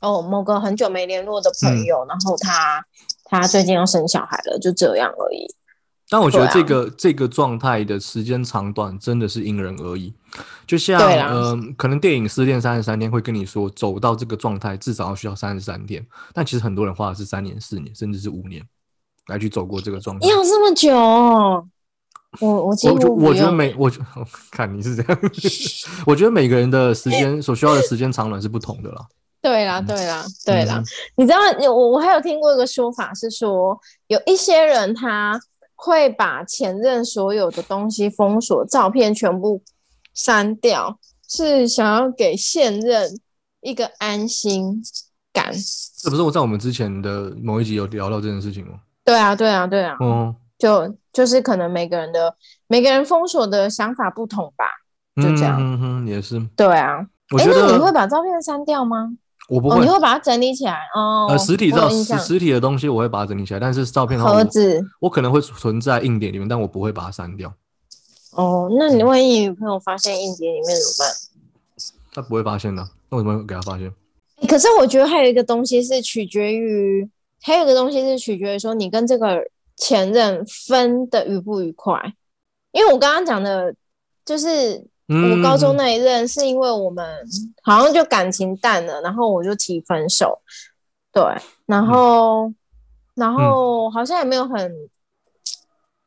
[0.00, 2.82] 哦，某个很久没联络的朋友，然后他
[3.24, 5.46] 他最近要生小孩了，就这样而已。
[6.10, 10.12] 但我觉得这个这个状态的时间长短真的是因人而异。
[10.66, 18.60] 就像嗯，可能电影《失恋三十三天》会跟你说，走到这个状态至少要需要三十三天，但其实很多人花的是三年、四年，甚至是五年
[19.28, 20.28] 来去走过这个状态。
[20.28, 20.94] 要这么久？
[22.40, 23.90] 我我我我觉得每我
[24.50, 25.20] 看你是这样，
[26.06, 29.06] 我觉得每个人的时间所需要的时间长短是不同的啦。
[29.42, 30.82] 对啦，对啦，对啦。
[31.16, 31.38] 你知道，
[31.72, 35.40] 我我还有听过一个说法是说，有一些人他。
[35.82, 39.62] 会把前任所有的东西封锁，照片全部
[40.12, 43.18] 删掉，是想要给现任
[43.62, 44.82] 一个安心
[45.32, 45.50] 感。
[46.02, 48.74] 这不是我在我们之前的某一集有聊到这件事情吗？
[49.02, 49.96] 对啊，对啊，对啊。
[50.02, 54.66] 嗯，就就是可能每个人的每个人封锁的想法不同吧，
[55.16, 55.56] 就这样。
[55.58, 56.38] 嗯哼，也是。
[56.54, 56.98] 对啊。
[57.38, 59.12] 哎，那你会把照片删掉吗？
[59.50, 61.26] 我不会，你会把它整理起来哦。
[61.28, 67.52] 呃，实体照实实体的东西我会把它整理起来，但是照片盒子我可能会存在硬碟里面，但我不会把它删掉。
[68.30, 71.08] 哦，那你万一女朋友发现硬碟里面怎么办？
[72.14, 73.92] 她不会发现的，那为什么会给她发现？
[74.48, 77.10] 可是我觉得还有一个东西是取决于，
[77.42, 79.42] 还有一个东西是取决于说你跟这个
[79.76, 82.00] 前任分的愉不愉快。
[82.70, 83.74] 因为我刚刚讲的，
[84.24, 84.86] 就是。
[85.12, 87.04] 我高中那一任是因为我们
[87.62, 90.38] 好像就感情淡了，然后我就提分手，
[91.12, 91.22] 对，
[91.66, 92.52] 然后
[93.16, 94.72] 然后好像也没有很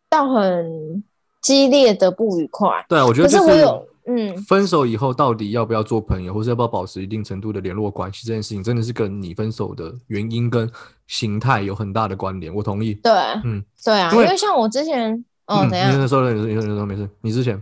[0.10, 1.04] 到很
[1.42, 2.70] 激烈的不愉快。
[2.88, 10.72] 对，我觉得可是我有嗯，分手以后到底要不要做朋友，或者要不要保持一定程度的联络关系，这件事情真的是跟你分手的原因跟
[11.08, 12.56] 形态有很大的关联。
[12.56, 12.94] 我同意。
[12.94, 13.12] 对，
[13.44, 16.02] 嗯，对啊，因为像我之前，哦，怎样？
[16.02, 17.62] 你说的，你说，你说没事，你之前。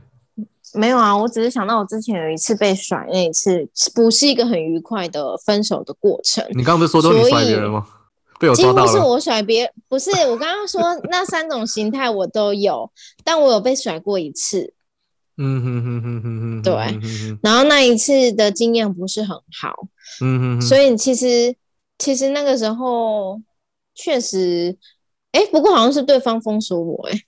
[0.73, 6.45] 没有啊，我只是想到我之前有一次被甩，那一次不是一个很愉快的分手的过程。
[6.51, 7.85] 你刚刚不是说都你甩别人吗？
[8.39, 8.87] 被我抓到了。
[8.87, 12.89] 几乎是我甩别，不是我刚刚说那三种形态我都有，
[13.23, 14.73] 但我有被甩过一次。
[15.37, 16.73] 嗯哼哼哼哼哼，对。
[17.41, 19.87] 然后那一次的经验不是很好。
[20.21, 20.61] 嗯哼。
[20.61, 21.55] 所以其实
[21.97, 23.39] 其实那个时候
[23.93, 24.77] 确实，
[25.31, 27.21] 哎，不过好像是对方封锁我，哎，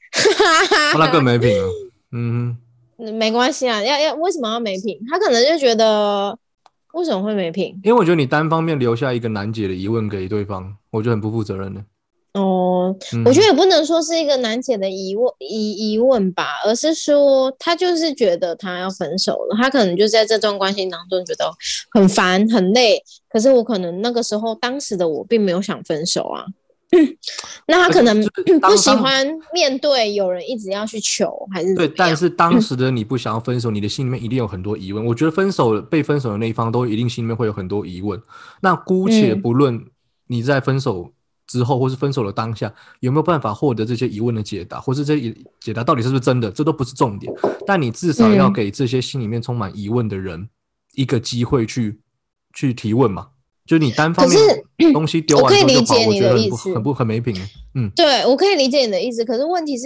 [0.98, 1.68] 那更没品了。
[2.12, 2.63] 嗯哼。
[3.12, 5.00] 没关系啊，要要为什么要没品？
[5.10, 6.38] 他可能就觉得
[6.94, 7.80] 为什么会没品？
[7.84, 11.82] 因为我觉得你单方面留下一个难解的疑问给对方，我觉得很不负责任的。
[12.34, 21.52] 哦，我觉得也不能说是一个难解的疑问疑疑问吧，而是说他就是觉得他要分手了，他可能就在这段关系当中觉得
[21.92, 23.04] 很烦很累。
[23.30, 26.46] 可是我可能那个时候当时的我并没有想分手啊。
[27.68, 28.22] 那他可能
[28.62, 31.88] 不喜欢面对有人一直要去求，还是对？
[31.88, 35.06] 但是当时的你不想要分手，你的心里面一定有很多疑问。
[35.06, 38.22] 我觉得分手被分手的那一方都一定心里面会有很多疑问。
[38.62, 39.84] 那姑且不论
[40.28, 41.12] 你在分手
[41.48, 45.20] 之后，或是分手的当下有没有办法获得这些疑问的解答，或是这
[45.60, 47.34] 解答到底是不是真的，这都不是重点。
[47.66, 50.50] 但你至少要给这些心里面充满疑问的人
[50.94, 52.00] 一个机会去
[52.54, 53.28] 去提问嘛。
[53.66, 57.34] 就你单方面东西丢完之后我觉得很不很不很没品。
[57.76, 59.24] 嗯，对我可以理解你的意思。
[59.24, 59.86] 可是问题是，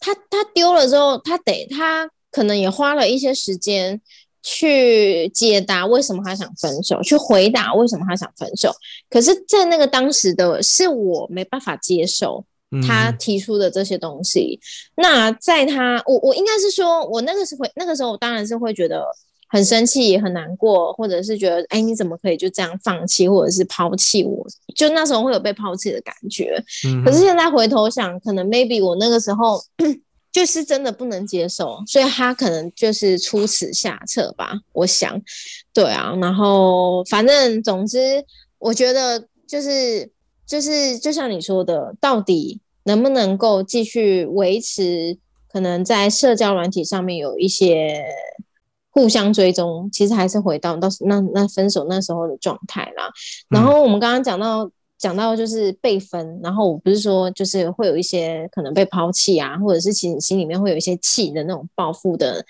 [0.00, 4.00] 他他丢了之后，他得他可能也花了一些时间
[4.42, 8.72] 去解答为什么他想分手，去回答为什么他想分手。
[9.10, 12.42] 可是，在那个当时的是我没办法接受
[12.88, 14.58] 他提出的这些东西。
[14.96, 19.04] 那在他我我应该是说，我那个时候那个时候我当然是会觉得。
[19.52, 24.46] 很生气，也很难过，或者是觉得，哎，你怎么可以就这样放弃，或者是抛弃我？
[24.74, 26.56] 就那时候会有被抛弃的感觉。
[27.04, 29.62] 可是现在回头想，可能 maybe 我那个时候
[30.32, 34.54] 就是真的不能接受，所以他可能就是出此下策吧。
[34.72, 35.20] 我想，
[35.74, 36.16] 对啊。
[36.18, 38.24] 然后反正总之，
[38.58, 40.10] 我觉得就是
[40.46, 45.18] 就是就像你说的，到底能不能够继续维持？
[45.46, 48.02] 可能在社交软体上面有一些。
[48.94, 53.10] 互相追踪，其实还是回到到那那分手那时候的状态啦。
[53.48, 62.44] 然后我们刚刚讲到讲到就是被分，然后我不是说就是会有一些可能被抛弃啊，或者是心心里面会有一些气的那种报复的，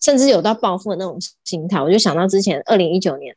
[0.00, 1.80] 甚至有到报复的那种心态。
[1.80, 3.36] 我就想到之前二零一九年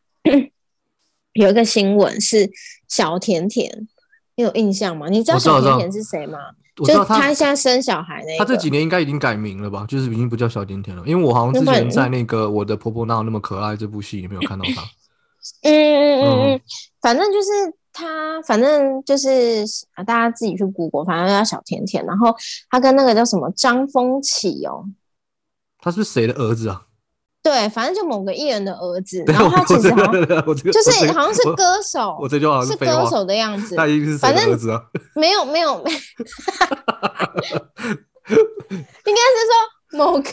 [1.33, 2.49] 有一个新闻是
[2.87, 3.87] 小甜甜，
[4.35, 5.09] 你有印象吗？
[5.09, 6.39] 你知道小甜甜是谁吗？
[6.83, 9.85] 就他现在生小孩那，他这几年应该已经改名了吧？
[9.87, 14.81] 就是已经不叫小甜甜了，因为我好像之前在那个《我的婆婆哪有那么可爱》这部戏里面有看到他。
[15.61, 16.61] 嗯嗯嗯嗯，
[16.99, 17.49] 反正就是
[17.93, 22.03] 他，反正就是啊，大家自己去 Google，反正叫小甜甜。
[22.03, 22.35] 然后
[22.69, 24.85] 他跟那个叫什么张风起哦，
[25.79, 26.84] 他是谁的儿子啊？
[27.45, 30.13] 对，反正就某个艺人的儿子，然后他其实好像
[30.55, 34.81] 就是好像是歌手，我这句话是歌手的样子，那一定是反正儿子啊？
[35.13, 35.85] 没 有没有， 应
[38.25, 39.53] 该是说
[39.91, 40.31] 某个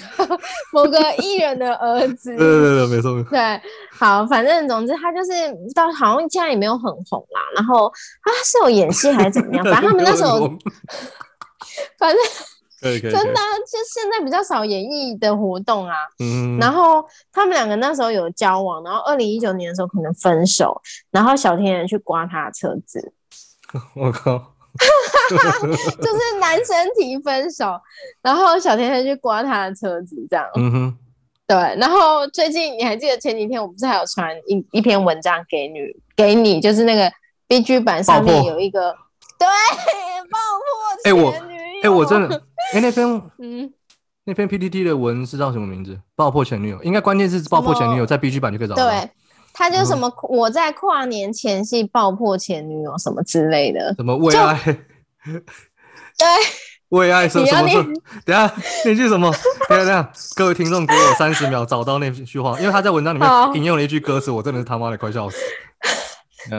[0.72, 3.61] 某个艺人的儿子，对对对，没错，对，
[3.92, 5.31] 好，反正总之他就是
[5.75, 7.92] 到好像现在也没有很红啦，然后
[8.25, 9.62] 他是有演戏还是怎么样？
[9.66, 10.48] 反正他们 那时候，
[11.98, 12.18] 反正。
[12.82, 15.94] 真的，就现在比较少演艺的活动啊。
[16.18, 23.12] 嗯，然后他们两个那时候有交往，然后二零一九年的时候可能分手，然后小天人去刮他的车子。
[23.94, 24.52] 我靠！
[25.30, 27.80] 就是男生提分手，
[28.20, 30.46] 然后小天人去刮他的车子，这样。
[30.56, 30.98] 嗯哼。
[31.44, 35.80] 对，然后最近你还记得前几天我不是还有传一一篇文章给你，
[36.16, 37.12] 给你就是那个
[37.46, 38.90] B G 版上面有一个
[39.38, 39.46] 对
[40.30, 41.51] 爆破前女友。
[41.82, 42.42] 哎，我真的。
[42.72, 43.06] 哎，那篇
[43.38, 43.72] 嗯，
[44.24, 45.98] 那篇 PPT 的文是叫什么名字？
[46.14, 48.88] 爆破前女友，应该关键是爆破前女友，在 B G 版就可以找到。
[48.88, 49.10] 对，
[49.52, 56.26] 他就什么我在跨年前夕爆破前女友什么之类的，什么为 爱，对，
[56.88, 57.84] 为爱什么什么？
[58.24, 59.30] 等下那句什么？
[59.68, 65.36] 等下等下，各位听众给我三十秒找到那句话，因为他在文章里面引用了一句歌词，我真的是他妈的快笑死。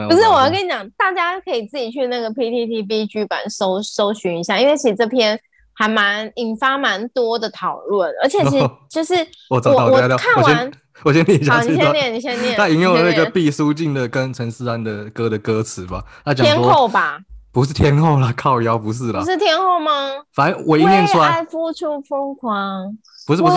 [0.08, 5.38] 不是，我要跟你讲，大家可以自己去那个 P T T B G 版搜搜寻一下，因为其实这篇。
[5.76, 9.12] 还蛮引发蛮多的讨论，而且其实 就是
[9.50, 11.54] 我我看完， 我先念一下。
[11.54, 12.56] 好，你先念，你先念。
[12.56, 16.04] 他引用了那个毕书尽的跟陈思安的歌的歌词吧？
[16.24, 17.18] 他讲天后吧？
[17.52, 19.18] 不是天后啦，靠腰不是啦。
[19.18, 20.12] 不是天后吗？
[20.32, 23.56] 反正我一念出来，付出疯狂，不是不是，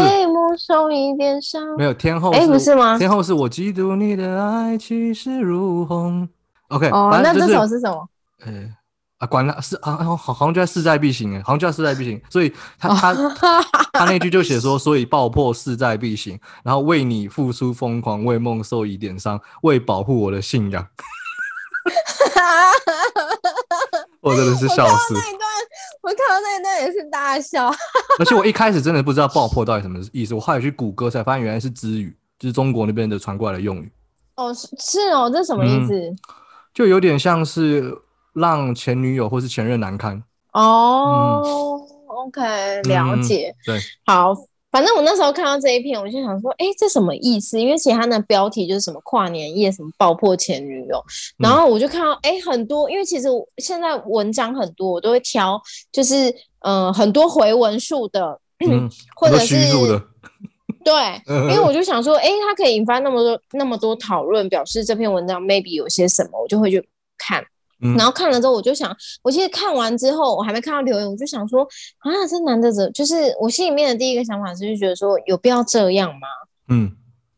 [0.58, 1.62] 受一点伤。
[1.78, 2.98] 没有天后，哎，不是吗？
[2.98, 6.28] 天后是我嫉妒你的爱气势如虹。
[6.70, 8.10] OK，哦，那这首是什么？
[8.46, 8.74] 呃。
[9.18, 13.16] 啊，管他是啊，好好像就在势在必行哎，好像就在势在必行，所以他他
[13.92, 20.86] 他那句就写说，所以爆破势在必行，然后为你付出疯狂，为梦受一点伤，为保护我的信仰。
[24.22, 25.16] 我真的是笑死。
[25.16, 25.42] 那一段，
[26.08, 27.68] 我看到那一段也是大笑。
[28.20, 33.92] 而且我一开始真的不知道爆破到底什么意思，我后来去谷歌才发现原来是之语，就是中国那边的传过来的用语。
[34.36, 36.16] 哦，是是哦，这什么意思？
[36.74, 37.94] 就有点像是。
[38.34, 42.40] 让前女友或是前任难堪哦，OK，
[42.84, 43.52] 了解。
[43.66, 44.32] 对，好，
[44.70, 47.60] 反正我那时候看到这一篇，我就想说，哎，这什么意思？
[47.60, 51.02] 因为其他的标题就是什么跨年夜，什么爆破前女友，
[51.38, 53.28] 然后我就看到，哎，很多，因为其实
[53.58, 55.60] 现在文章很多，我都会挑，
[55.92, 58.40] 就是呃，很多回文数的，
[59.16, 59.56] 或者是
[60.84, 60.94] 对，
[61.50, 67.44] 因为我就想说，哎，它可以引发那么多那么多讨论，表示这篇文章 maybe 有些什么，我就会去看。
[67.98, 71.64] 然后看了之后，我就想，我其实看完之后，我还没看到留言，我就想说，
[72.00, 76.28] 啊，这男的怎，就是我心里面的第一个想法是，就觉得说，有必要这样吗？
[76.70, 76.92] 嗯。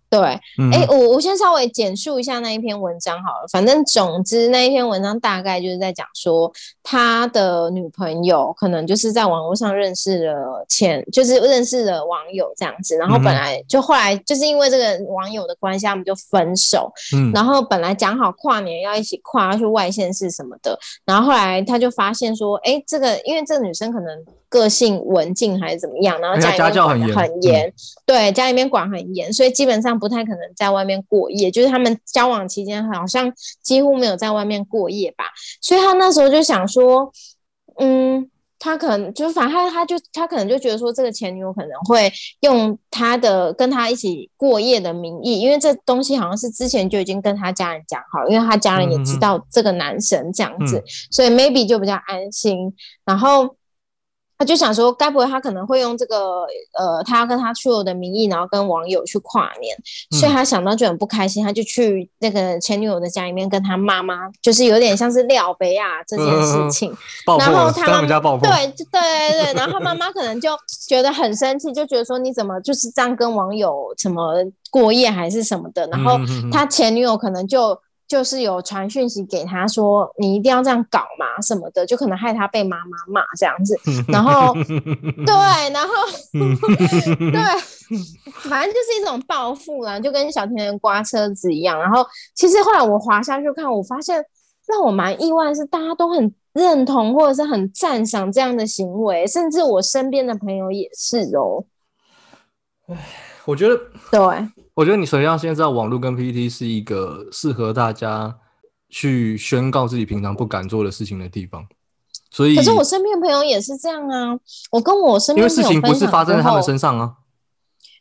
[0.09, 3.47] 对，哎，我我先稍微简述一下那一篇文章好了。
[3.51, 12.97] 反正总之那一篇文章大概就是在讲说，他的女朋友可能就是在网络上认识了前，就是认识了网友这样子。
[12.97, 16.91] 然后本来就后来就是因为这个网友的关系，他们就分手。
[17.15, 17.31] 嗯。
[17.31, 20.75] 然后本来讲好跨年要一起跨，要去外县市什么的。
[21.05, 24.25] 然后后来他就发现说，哎，这个因为这个女生可能。
[24.49, 26.19] 个性文静还是怎么样？
[26.19, 27.71] 然后家里面管的很严，
[28.03, 31.51] 对，家里面管很严，所以基本上不太可能在外面过夜。
[31.51, 33.31] 就是他们交往期间好像
[33.61, 35.25] 几乎没有在外面过夜吧。
[35.61, 37.11] 所以他那时候就想说，
[37.77, 52.73] 嗯，他可能就反正他他就他可能就觉得说，这个前女友可能会用他的跟他一起过夜的名义，因为这东西好像是之前就已经跟他家人讲好，因为他家人也知道这个男神这样子，所以 maybe 就比较安心。
[53.05, 53.55] 然后。
[54.39, 59.75] 他就想说，该不会他可能会用这个呃，他要跟他出游的名义，然后跟网友去跨年，
[60.17, 66.95] 所以他想到就很不开心，他就去那个前女友的家里面跟他妈妈，就是有点像是廖北亚这件事情。
[67.37, 68.01] 然后他
[68.49, 70.51] 对对对对，然后他妈妈可能就
[70.87, 74.35] 觉得很生气，就觉得说你怎么就是这样跟网友什么
[74.71, 76.17] 过夜还是什么的，然后
[76.49, 77.77] 他前女友可能就。
[78.09, 83.77] 就是有传讯息给他说，你一定要这样搞嘛什么的，就可能害他被妈妈骂这样子。
[84.11, 85.93] 然后， 对，然后，
[86.33, 87.39] 对，
[88.49, 91.79] 反正就是一种报复啦，就跟小甜甜刮车子一样。
[91.79, 92.03] 然后，
[92.33, 94.25] 其实后来我滑下去看，我发现
[94.65, 101.63] 让我蛮意外是，大家都很认同或者是很赞赏这样的行为，甚至我身边的朋友也是哦。
[102.87, 102.97] 唉，
[103.45, 103.79] 我觉得
[104.11, 104.19] 对。
[104.79, 108.33] 我觉得你首先要先知道，网络跟 PPT 是一个适合大家
[108.87, 111.67] 去宣告自己平常不敢做的事情的地方。
[112.31, 114.39] 所以，可是我身边朋友也是这样啊。
[114.71, 117.13] 我跟我身边因为事情不是发生在他们身上啊，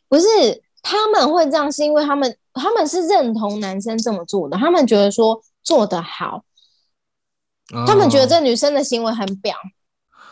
[0.07, 0.25] 不是
[0.81, 6.45] 他们会这样，是因为他们他们是认同男生这么做的，他们觉得说做得好，
[7.85, 9.53] 他们觉得这女生的行为很表。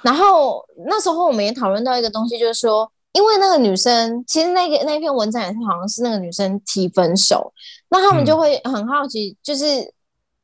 [0.02, 7.52] 然后那时候我们也讨论到一个东西，就是说，因为那个女生其实那个那篇文章也是好像是那个女生提分手，
[7.90, 9.92] 那他们就会很好奇，就是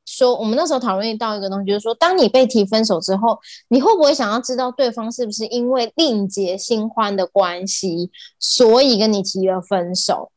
[0.08, 3.38] 说我们那时候讨论到一个东西，就是说，当你被提分手之后，
[3.70, 8.10] 你会不会想要知道对方是不是因为另结新欢的关系，
[8.40, 10.32] 所以跟你提了分手？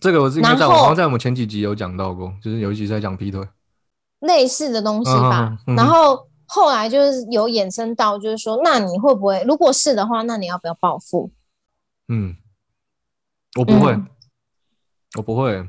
[0.00, 3.46] 这个我应该在好像在我们前几集有讲到过，就是有一集在讲劈腿
[4.18, 6.26] 类似的东西吧，然后。
[6.54, 9.42] 后来就是有衍生到，就是说，那你会不会？
[9.46, 11.30] 如果是的话，那你要不要报复？
[12.12, 12.36] 嗯，
[13.58, 13.98] 我不会，
[15.16, 15.66] 我不会。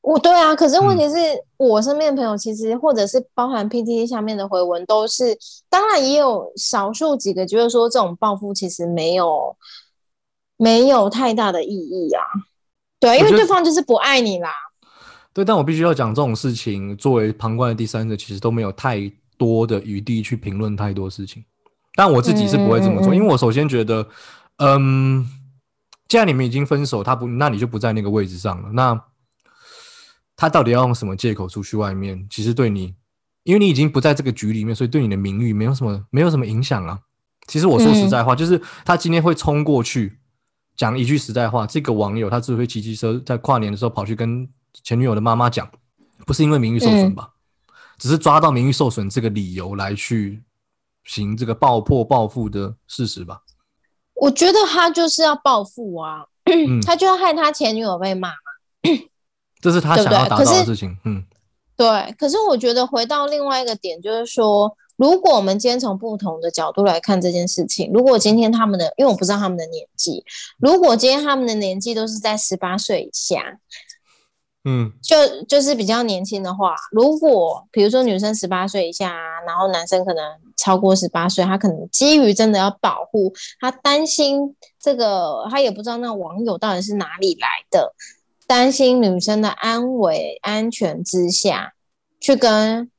[0.00, 1.16] 我对啊，可是问题是
[1.58, 5.36] 我身边的朋友，其实或者是包含 PTT 下面的回文，都是
[5.68, 9.54] 当然也有少数几个觉得说这种报复其实没有
[10.56, 12.22] 没有太大的意义啊。
[12.98, 14.50] 对，因为对方就是不爱你啦。
[15.34, 19.12] 对，但我必须要讲这种事情，作为旁观的第三者，其实都没有太。
[19.38, 21.44] 多的余地去评论太多事情，
[21.94, 24.08] 但我自己是不会这么做，因为我首先觉得，
[24.56, 25.22] 嗯，
[26.08, 29.00] 既然你们已经分手，他不，那你就不在那个位置上了，那
[30.36, 32.26] 他到底要用什么借口出去外面？
[32.30, 32.94] 其实对你，
[33.42, 37.00] 因为你已经不在这个局里面，所以对你的名誉没有什么，没有什么影响啊。
[37.46, 40.18] 其实我说实在话，就是他今天会冲过去
[40.76, 44.48] 讲一句实在话，这个网友他只会骑机车在跨年的时候跑去跟
[44.82, 45.68] 前女友的妈妈讲，
[46.26, 47.30] 不是因为名誉受损吧？
[47.98, 50.42] 只是抓到名誉受损这个理由来去
[51.04, 53.40] 行这个爆破报复的事实吧？
[54.16, 56.24] 我觉得他就是要报复啊，
[56.84, 58.34] 他就要害他前女友被骂嘛，
[59.62, 60.96] 这是他想要达到的事情。
[61.04, 61.22] 嗯，
[61.76, 62.14] 对。
[62.18, 70.24] 可是我觉得回到另外一个点，就是说，如果我们今天从不同的角度来看这件事情，如果今天他们的，因为我不知道他们的年纪，
[70.58, 73.58] 如果今天他们的年纪都是在十八岁以下。
[74.68, 79.14] 嗯，就就是比较年轻的话，如果比如说女生十八岁以下，
[79.46, 80.24] 然后男生可能
[80.56, 87.94] 超过十八岁，他可能基于真的要保护他，担心这个，他也不知道那网友到底是哪里来的，
[88.46, 91.74] 担心女生的安危安全之下
[92.20, 92.90] 去跟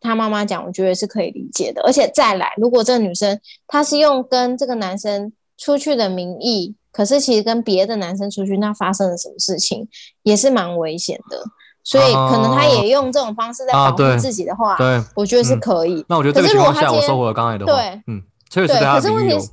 [0.00, 1.82] 他妈妈讲，我觉得是可以理解的。
[1.82, 6.74] 而且再来，如果这个女生她是用跟这个男生出去的名义。
[6.94, 9.88] 可是其实跟别的男生出去，那发生了什么事情
[10.22, 11.42] 也是蛮危险的，
[11.84, 16.04] 所以可能他也用这种方式在保护自己的话，对，我觉得是可以。
[16.08, 19.50] 那我觉得这个情况下，我收回了刚才的话，对，嗯，确实可是问题是，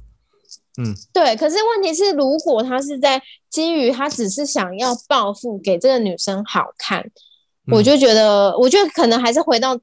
[0.81, 7.05] 嗯，对，可是问题是，如果他是在基于他只是想要报复给这个女生好看，
[7.71, 9.77] 我就觉得，我觉得可能还是回到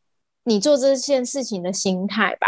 [0.44, 2.46] 你做这件事情的心态吧。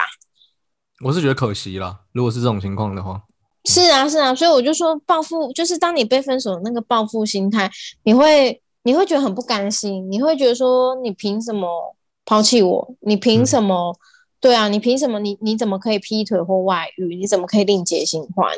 [1.05, 3.23] 我是觉得可惜了，如果是这种情况的话。
[3.67, 7.71] 是啊，是啊，所以我就说报复，就是当你被分手的那个报复心态，
[8.05, 12.95] 你会你会觉得很不甘心，你会觉得说你凭什么抛弃我？
[13.01, 13.95] 你凭什么？
[14.41, 15.19] 对啊，你凭什么？
[15.19, 17.15] 你你怎么可以劈腿或外遇？
[17.15, 18.51] 你怎么可以另结新欢？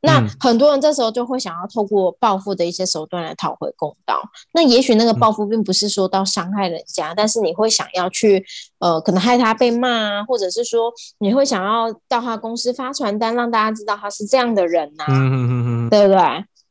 [0.00, 4.22] 那很多人这时候就会想要透过报复的一些手段来讨回公道。
[4.54, 8.42] 那也许那个报复并不是说到伤害人家，但是你会想要去，
[8.78, 15.04] 呃，可能害他被骂啊，或者是说你会想要到他公司发传单，让大家知道他是这样的人呐，
[15.90, 16.22] 对不对？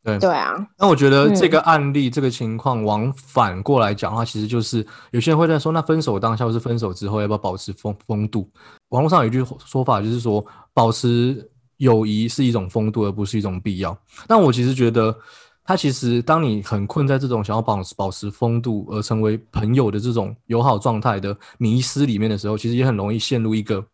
[0.08, 0.56] 对对啊。
[0.80, 8.50] 那我觉得这个案例这个情况往反过来讲的话，其实就是有些人会在说，那分手当下或是分手之后要不要保持风风度？
[8.90, 10.44] 网络上有一句说法就是说，
[10.74, 11.50] 保持。
[11.78, 13.96] 友谊是一种风度，而不是一种必要。
[14.26, 15.16] 但我其实觉得，
[15.64, 23.86] 他其实当你很困在这种想要保保持风度而成为朋友的这种友好状态的迷失里面的时候，其实也很容易陷入一个，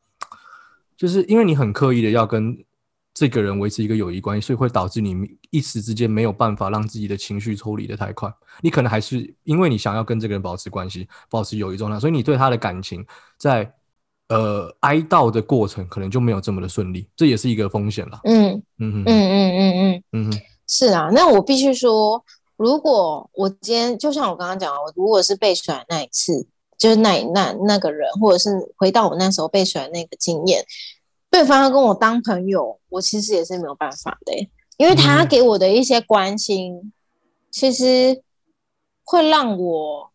[0.96, 2.58] 就是因为你很刻意的要跟
[3.14, 5.16] 这个人维持一个友谊关系，所以会导致你
[5.50, 8.34] 一时之间没有办法让自己的情绪抽离的太快。
[8.62, 13.06] 你可能还是因为你想要跟这个人保持关系、保持友谊状态，所以你对他的感情
[13.38, 13.74] 在。
[14.30, 18.20] 呃，哀悼的过程可能就没有这么的顺利，这也是一个风险了。
[18.24, 21.10] 嗯嗯嗯嗯嗯嗯嗯，是啊。
[21.14, 22.24] 那我必须说，
[22.56, 26.48] 如果我今天就像我刚刚讲，我如果是被甩那一次，
[26.80, 30.66] 就是那那那个人，或者是回到我那时候被甩那个经验，
[31.34, 36.94] 对方要跟我当朋友，我其实也是没有办法的，因为他给我的一些关心，
[37.50, 38.22] 其实
[39.04, 40.12] 会让我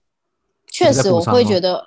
[0.71, 1.85] 确实我会觉得。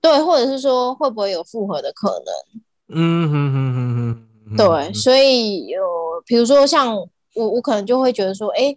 [0.00, 2.98] 对，或者是说会不会有复合的可能？
[3.00, 4.56] 嗯哼哼哼哼。
[4.56, 5.80] 对，所以有，
[6.26, 8.76] 比如说像我，我可能就会觉得说，哎，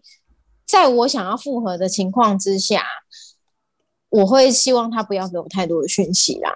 [0.68, 2.86] 在我想要复合的情况之下，
[4.10, 6.56] 我会希望他不要给我太多的讯息啦。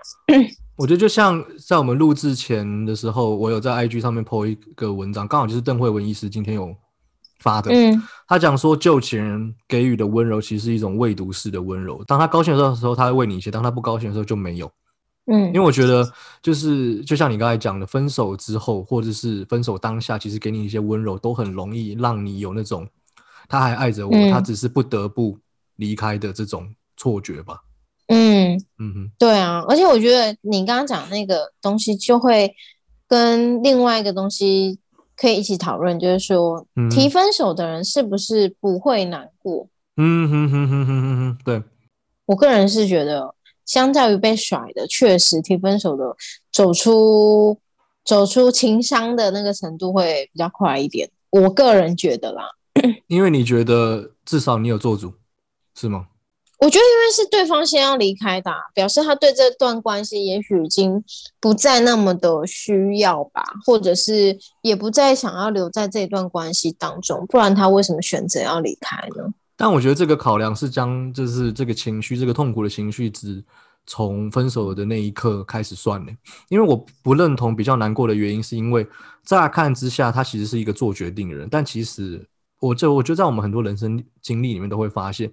[0.82, 6.76] 我觉得就像在我们录制前的时候，我有在 IG 上面 po 一个文章，刚好就是邓慧文医师今天有
[7.38, 7.72] 发的。
[7.72, 12.04] 嗯，他讲说旧情人给予的温柔其实是一种未读式的温柔。
[12.08, 14.72] 当他高兴的时候，他会为你一些；当他不高兴的时候，就没有。
[15.28, 16.12] 嗯，因为我觉得
[16.42, 22.90] 就是就像你刚才讲的，分手之后或者是分手当下，其实给你一些温柔，都很容易让你有那种
[23.48, 25.38] 他还爱着我，他只是不得不
[25.76, 27.62] 离开的这种错觉吧。
[28.12, 32.54] 嗯嗯哼，对啊，而且我觉得你刚刚讲那个东西，就会
[33.08, 34.78] 跟另外一个东西
[35.16, 39.68] 可以一起讨论，就是说提分手的人是不是不会难过？
[39.98, 41.64] 嗯哼哼哼哼哼哼，对
[42.26, 43.34] 我个人是觉得。
[43.64, 46.14] 相较于被甩的，确实提分手的
[46.52, 47.58] 走出
[48.04, 51.10] 走出情伤的那个程度会比较快一点。
[51.30, 52.44] 我个人觉得啦，
[53.08, 55.14] 因为你觉得至少你有做主，
[55.74, 56.08] 是吗？
[56.62, 61.04] 我觉得因为是对方先要离开的，表示他对这段关系也许已经
[61.40, 69.34] 不再那么的需要吧，或者是也不再想要留在这段关系当中，不然他为什么选择要离开呢？
[69.58, 73.44] 但我觉得这个考量是将就是这个情绪，这个痛苦的情绪值
[73.88, 76.12] 从分手的那一刻开始算的。
[76.50, 78.88] 因为我不认同比较难过的原因，是因为
[79.26, 82.24] 乍看之下他其实是一个做决定的人，但其实
[82.60, 85.32] 我这我觉得在我们很多人生经历里面都会发现，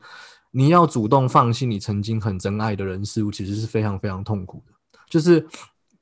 [0.50, 4.72] 你要主动放弃你曾经很珍爱的人事物，其实是非常非常痛苦的。
[5.08, 5.46] 就是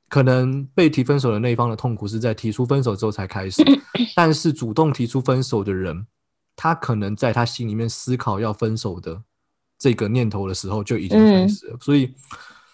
[0.09, 3.63] 可能被提分手的那一方的痛苦是在提出分手之后才开始，
[4.15, 6.07] 但是主动提出分手的人。
[6.59, 9.23] 他可能在他心里面思考要分手的
[9.79, 12.15] 这个念头的时候就已经开始了，所以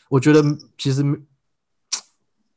[0.08, 0.40] 我觉得
[0.78, 1.02] 其实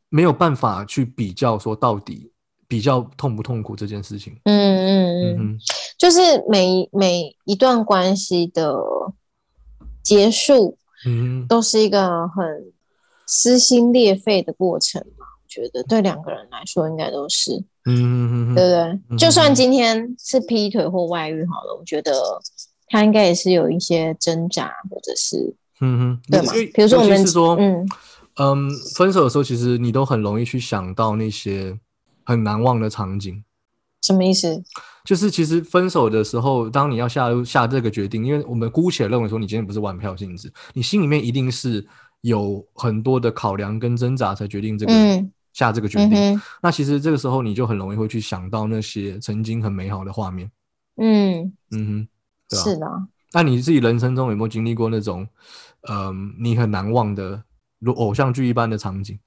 [0.10, 2.32] 没有办法去比较说到底
[2.68, 4.40] 比较痛不痛苦这件事情。
[4.44, 5.60] 嗯嗯嗯，
[5.98, 8.78] 就是每每一段关系的
[10.04, 12.74] 结束，嗯，都是一个很
[13.26, 15.26] 撕心裂肺的过程嘛。
[15.42, 17.64] 我觉得对两个人来说，应该都是。
[17.86, 18.70] 嗯，对不
[19.10, 19.18] 对？
[19.18, 22.12] 就算今天是劈腿或外遇好了，我觉得
[22.88, 26.52] 他应该也是有一些挣扎，或者是嗯哼，对嘛？
[26.74, 27.88] 比如说我们说，嗯
[28.38, 31.80] 嗯，分手的时候，其实你都很容易去想到那些
[32.26, 33.44] 很难忘的场景。
[34.02, 34.62] 什么意思？
[35.06, 41.88] 就是其实分手的时候，当你要下下这个决定，因为我们姑且认为说你今天不是玩票性质，你心里面一定是
[42.22, 44.94] 有很多的考量跟挣扎才决定这个。
[45.56, 50.52] 下这个决定，那其实这个时候你就很容易会去想到那些曾经很美好的画面。
[50.98, 52.08] 嗯嗯哼，
[52.50, 52.86] 对是的。
[53.32, 55.26] 那你自己人生中有没有经历过那种，
[55.88, 57.42] 嗯，你很难忘的
[57.80, 59.18] 如偶像剧一般的场景，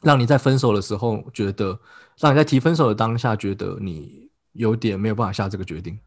[0.00, 1.78] 让你在分手的时候觉得，
[2.18, 4.23] 让你在提分手的当下觉得你
[4.54, 5.98] 有点没有办法下这个决定？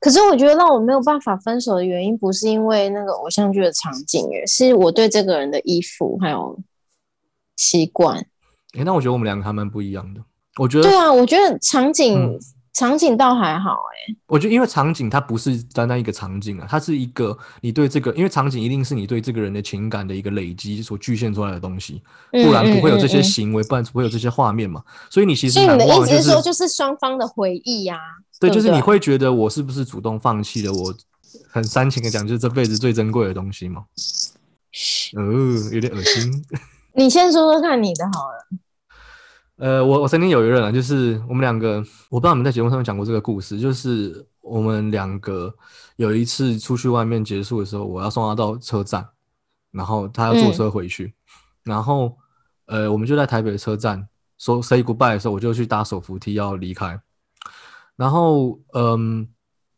[0.00, 6.58] 可是我觉得让我没有办法分手的原因，不是因为那个偶像剧的场景，也是我对这个人的衣服还有
[7.56, 8.18] 习惯。
[8.76, 10.20] 哎，那我觉得我们两个还蛮不一样的。
[10.58, 12.38] 我觉得对啊，我觉得场景
[12.76, 14.14] 场景倒还好哎。
[14.26, 24.82] 我觉得因为场景它不是单单一个场景啊，它是一个你对这个，因为场景一定是你对这个人的情感的一个累积所具现出来的东西，不然不会有这些行为，不然不会有这些画面嘛。
[25.08, 27.98] 所以你其实你的意思是说，就是双方的回忆呀？
[28.38, 30.94] 对，就是你会觉得我是不是主动放弃了我
[31.48, 33.84] 很煽情的讲，就是这辈子最珍贵的东西吗？
[35.16, 35.22] 呃，
[35.72, 36.44] 有点恶心。
[36.92, 38.58] 你先说说看你的好了。
[39.58, 41.78] 呃，我我曾经有一任啊，就是我们两个，
[42.10, 45.54] 我不知道你们在节目上面讲过这个故事，就是我们两个
[45.96, 49.08] 有一次出去外面结束的时候，我要送他到车站，
[49.70, 51.14] 然后他要坐车回去，
[51.64, 52.14] 然后
[52.66, 57.00] 呃，我们就在台北车站说 say goodbye 的时候，我就去搭手扶梯要离开，
[57.96, 59.26] 然后嗯，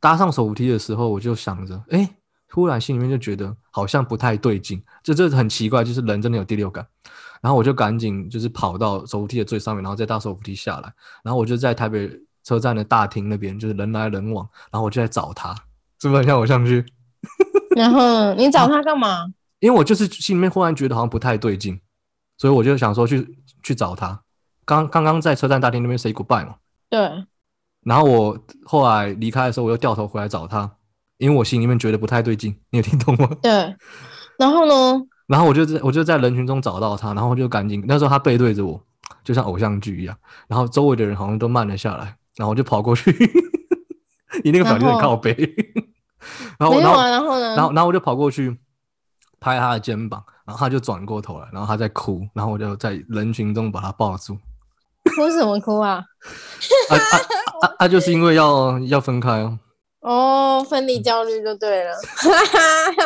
[0.01, 2.17] 搭上手扶梯的时候，我就想着，哎，
[2.49, 6.85] 突然心里面就觉得好像不太对劲，就这很奇怪，就是人真的有第六感。
[7.43, 10.93] 然后我就赶紧就是跑到手扶梯的最上面，然后再搭手扶梯下来。
[11.23, 12.11] 然后我就在台北
[12.45, 14.49] 车站的大厅那边，就是人来人往。
[14.71, 15.55] 然后我就在找他，
[16.01, 16.85] 是不是很像偶像剧？
[17.77, 19.27] 然后你找他干嘛？
[19.61, 21.81] 因为我就是心里面忽然觉得好像不太对劲，
[22.37, 24.23] 所以我就想说去去找他。
[24.65, 26.57] 刚刚刚在车站大厅那边 say goodbye 嘛。
[26.89, 27.25] 对。
[27.83, 30.71] 然后我后来离开的时候，我又掉头回来找他，
[31.17, 32.57] 因为我心里面觉得不太对劲。
[32.71, 33.29] 你有听懂吗？
[33.43, 33.75] 对。
[34.39, 35.07] 然后呢？
[35.29, 38.81] 然后我就在我就在人群中找到他，然后就赶紧那时候他背对着我，
[39.23, 40.17] 就像偶像剧一样。
[40.49, 43.13] 然后周围的人好像都慢了下来，然后我就跑过去，
[44.43, 45.35] 你那个表情很靠背。
[46.59, 47.55] 然后然后然后呢？
[47.55, 48.59] 然后然后我就跑过去
[49.39, 54.37] 拍他的肩膀，然后他就转过头来，然后他在哭，然后我就在人群中把他抱住。
[55.15, 56.05] 哭什么哭啊？
[56.91, 57.17] 啊啊
[57.63, 57.75] 啊！
[57.79, 57.89] 啊！
[57.89, 59.59] 就是因为要要分开哦。
[60.01, 61.93] 哦，分离焦虑就对了。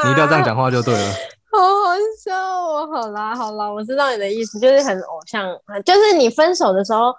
[0.05, 1.15] 你一定要这样讲话就对了。
[1.53, 2.89] 好好笑哦！
[2.91, 5.47] 好啦好啦，我知道你的意思，就是很偶像，
[5.85, 7.15] 就是你分手的时候，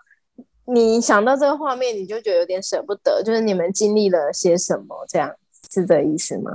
[0.66, 5.32] 你想到这个画面，你就觉得有点舍不得，就是你们经历了些什么，这样
[5.72, 6.52] 是这意思吗？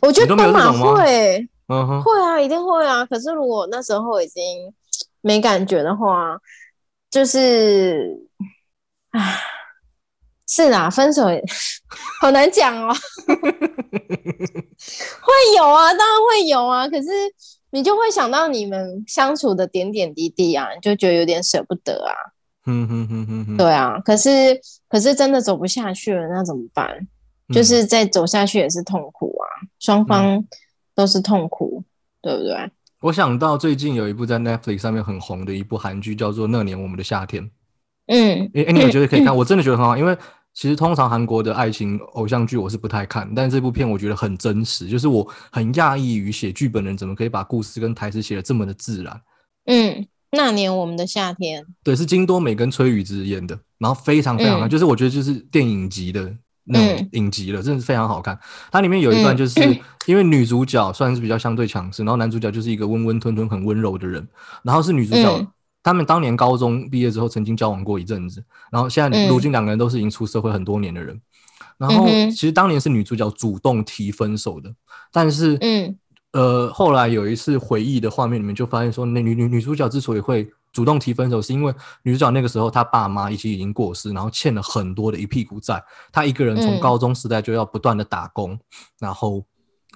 [0.00, 1.38] 我觉得都马会，
[1.68, 3.06] 嗯哼，会啊，一定会啊。
[3.06, 4.42] 可是如果那时候已经
[5.20, 6.36] 没感觉的话，
[7.10, 8.18] 就是，
[9.12, 9.40] 唉，
[10.46, 11.24] 是啦，分手
[12.20, 12.94] 好难讲哦。
[15.20, 16.88] 会有啊，当然会有啊。
[16.88, 17.08] 可是
[17.70, 22.12] 你就会想到你们相处的点点滴滴啊，你就觉得有点舍不得啊。
[22.66, 27.06] 嗯哼哼哼哼，对啊，可是可是真的走不下去了，那怎么办？
[27.52, 29.44] 就是再走下去也是痛苦啊，
[29.78, 30.42] 双方
[30.94, 31.84] 都是痛苦，
[32.22, 32.70] 对不对？
[33.00, 37.42] 我想到最近有一部在 Netflix 上面很红的一部韩剧，叫做《那年我们的夏天》。
[38.06, 39.34] 嗯，哎，你们觉得可以看？
[39.34, 40.16] 我真的觉得很好，因为
[40.52, 49.20] 其实通常韩国的爱情偶像剧我是不太看，但这部片我觉得很真实，就是我很讶异于写剧本人怎么可以把故事跟台词写的这么的自然。
[49.66, 50.06] 嗯。
[50.36, 56.28] 那年我们的夏天，对，是金多美跟崔宇植演的，然后非常非常好，就是我觉得就是电影级的
[56.64, 58.36] 那种影集了，真的是非常好看。
[58.72, 59.60] 它里面有一段就是
[60.06, 64.26] 因为女主角算是比较相对强势，然后男主角就是一个温温吞吞、很温柔的人。
[64.64, 65.46] 然后是女主角，
[65.84, 71.20] 他们当年高中毕业之后曾经交往过一阵子，然后现在如今两个人都是已经出社会很多年的人。
[71.78, 74.74] 然后其实当年是女主角主动提分手的，
[75.12, 75.96] 但是嗯。
[76.32, 81.72] 呃，后来有一次回忆的画面里面，就发现说，那女女女主角之所以会主动提分手，是因为
[82.02, 85.80] 女主角那个时候她爸妈已经已经过世，然后欠了很多的一屁股债，
[86.10, 88.58] 她一个人从高中时代就要不断的打工，
[88.98, 89.44] 然后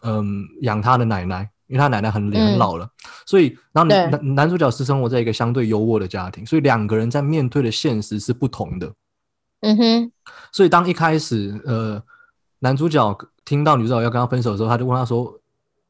[0.03, 2.90] 嗯养她的奶奶，因为他奶奶很很老了，
[3.24, 8.92] 所以然后男男主角是生活在一个相对优渥的家庭，所以两个人在面对的现实是不同的。
[9.60, 10.12] 嗯哼，
[10.52, 12.02] 所以当一开始呃
[12.58, 15.38] 男主角听到女主角要跟他分手的时候，他就问他说。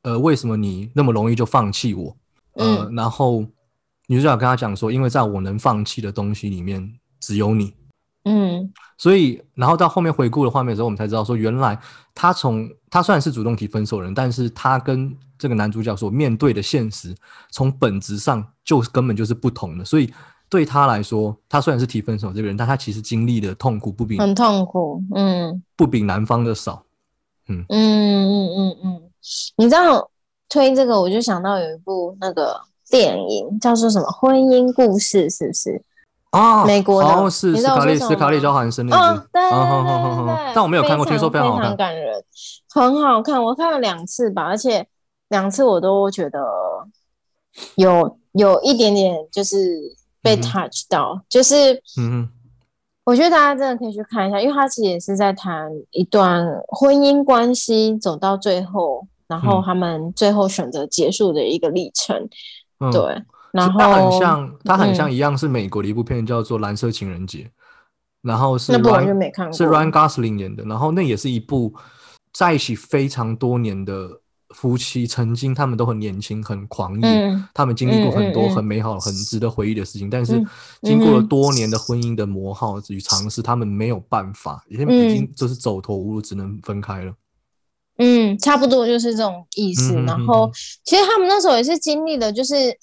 [0.02, 2.16] 呃，为什么你那么容易就放弃我？
[2.52, 3.44] 呃，然后
[4.06, 7.74] 女主角跟他讲说，因为在我能放弃的东西里面只有你。
[8.28, 11.78] 嗯，所以然后到后面回顾的画面的时候，我们才知道说，原来
[12.14, 17.14] 他从他虽然是主动提分手人，但是他跟这个男主角所面对的现实，
[17.50, 19.84] 从本质上就根本就是不同的。
[19.84, 20.12] 所以
[20.50, 26.82] 对他来说，他虽然是提分手这个人，但他其实经历的痛苦不比很痛苦，嗯，不比男方的少。
[27.48, 29.02] 嗯嗯嗯嗯嗯。
[29.56, 30.10] 你知道
[30.48, 32.60] 推这个，我就想到有一部那个
[32.90, 35.82] 电影叫做什么《婚姻故事》，是不是？
[36.30, 39.20] 啊，美国的，是斯卡利斯卡利·焦韩森那部。
[39.32, 40.52] 对对对对。
[40.54, 42.22] 但我没有看过，听说非常非常感人，
[42.68, 43.42] 很好看。
[43.42, 44.86] 我看了两次吧，而且
[45.28, 46.40] 两次我都觉得
[47.76, 49.78] 有有一点点就是
[50.22, 52.28] 被 touch 到，就是嗯。
[53.04, 62.28] 我觉得大家真的可以去看一下，因为他其实也是在谈一段婚姻关系走到最后，然后他们最后选择结束的一个历程。
[62.92, 67.44] 对，然后他很像，它很像一样是美国的一部片，叫做《蓝色情人节》，
[68.22, 71.74] 然后是是 Ryan Gosling 演的，然后那也是一部
[72.32, 74.20] 在一起非常多年的。
[74.54, 80.08] 夫妻曾经，他们都很年轻，很狂野，他们经历过很多很美好、很值得回忆的事情。
[80.08, 80.42] 但是，
[80.80, 87.12] 经过了多年的婚姻的磨耗与尝试，他们没有办法，已经已经就是走投无路，只能分开了。
[87.98, 89.92] 嗯，差不多就是这种意思。
[90.06, 90.50] 然后，
[90.82, 92.74] 其实他们那时候也是经历了，就是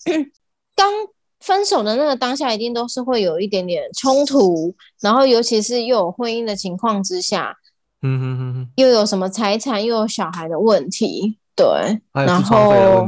[0.76, 0.92] 刚
[1.40, 7.56] 分手的那个当下，一定都是会有一点点冲突，然后尤其是又有婚姻的情况之下，
[8.02, 11.38] 嗯哼哼哼，又有什么财产，又有小孩的问题。
[11.56, 11.66] 对，
[12.12, 13.08] 然后，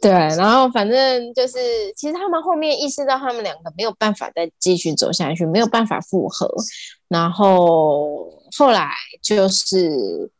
[0.00, 6.48] 对，然后反正就是，其实他们后面意识到他们两个没有办法再继续走下去，没有办法复合，
[7.08, 10.30] 然后后来就是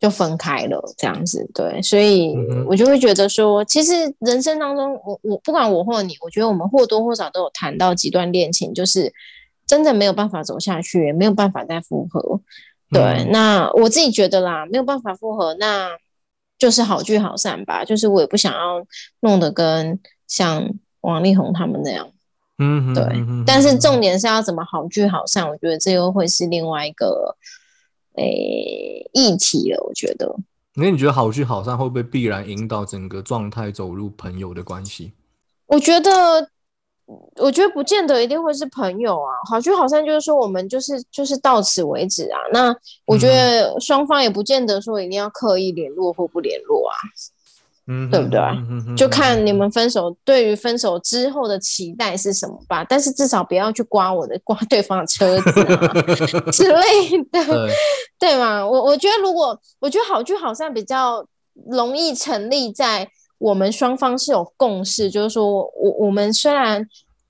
[0.00, 1.48] 就分开了这样子。
[1.54, 2.34] 对，所以
[2.66, 9.12] 我就会觉得说，其实人生当中，我我不管我或你，我觉得我们或多或少都有谈到几段恋情，就是
[9.66, 12.40] 真的没有办法走下去，也没有办法再复合。
[12.90, 15.90] 对，那我自己觉得啦，没有办法复合，那
[16.56, 17.84] 就是好聚好散吧。
[17.84, 18.82] 就是我也不想要
[19.20, 20.70] 弄得跟像
[21.02, 22.08] 王力宏他们那样，
[22.58, 23.04] 嗯，对。
[23.46, 27.36] 但是重点是要怎么好聚好散，我觉得这又会是另外一个
[28.18, 29.82] 诶议题了。
[29.86, 30.34] 我觉得，
[30.74, 35.12] 那你觉得好聚好散会不会必然引导整个状态走入朋友的关系？
[35.66, 36.50] 我觉得。
[37.36, 42.38] 我觉得不见得一定会是朋友啊，好聚好散就是说我们就是就是到此为止啊。
[42.52, 47.37] 那我觉得双方也不见得说一定要刻意联络或不联络啊，嗯，
[48.10, 48.40] 对不对？
[48.96, 52.84] 就看你们分手对于分手之后的期待是什么吧。
[52.84, 56.02] 但是至少不要去刮我的刮对方的车子啊
[56.52, 57.68] 之类的，
[58.18, 58.66] 对吗？
[58.66, 61.24] 我我觉得如果我觉得好聚好散比较
[61.70, 63.08] 容易成立在。
[63.40, 66.84] 我们双方是有共识，就是说我我们虽然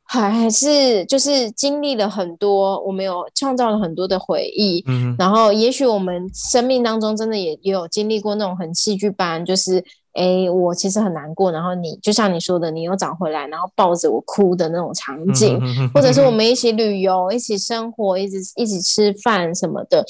[0.05, 9.85] 还还是就是经历了很多，我们有创造了很多的回忆，嗯然后也许我们生命当中真的也也有经历过那种很戏剧般，就是
[10.19, 20.05] 哎，我其实很难过，然后你就像你说的，你又找回来，然后抱着我哭的那种场景，嗯或者是我们一起旅游、一起生活、一直一起吃饭什么的，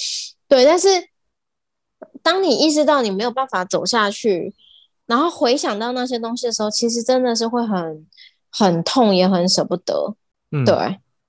[0.49, 0.65] 对。
[0.65, 0.89] 但是
[2.23, 4.55] 当你意识到你没有办法走下去，
[5.07, 8.07] 然后回想到那些东西的时候，其实真的是会很
[8.51, 10.15] 很痛，也很舍不得。
[10.51, 10.75] 嗯，对，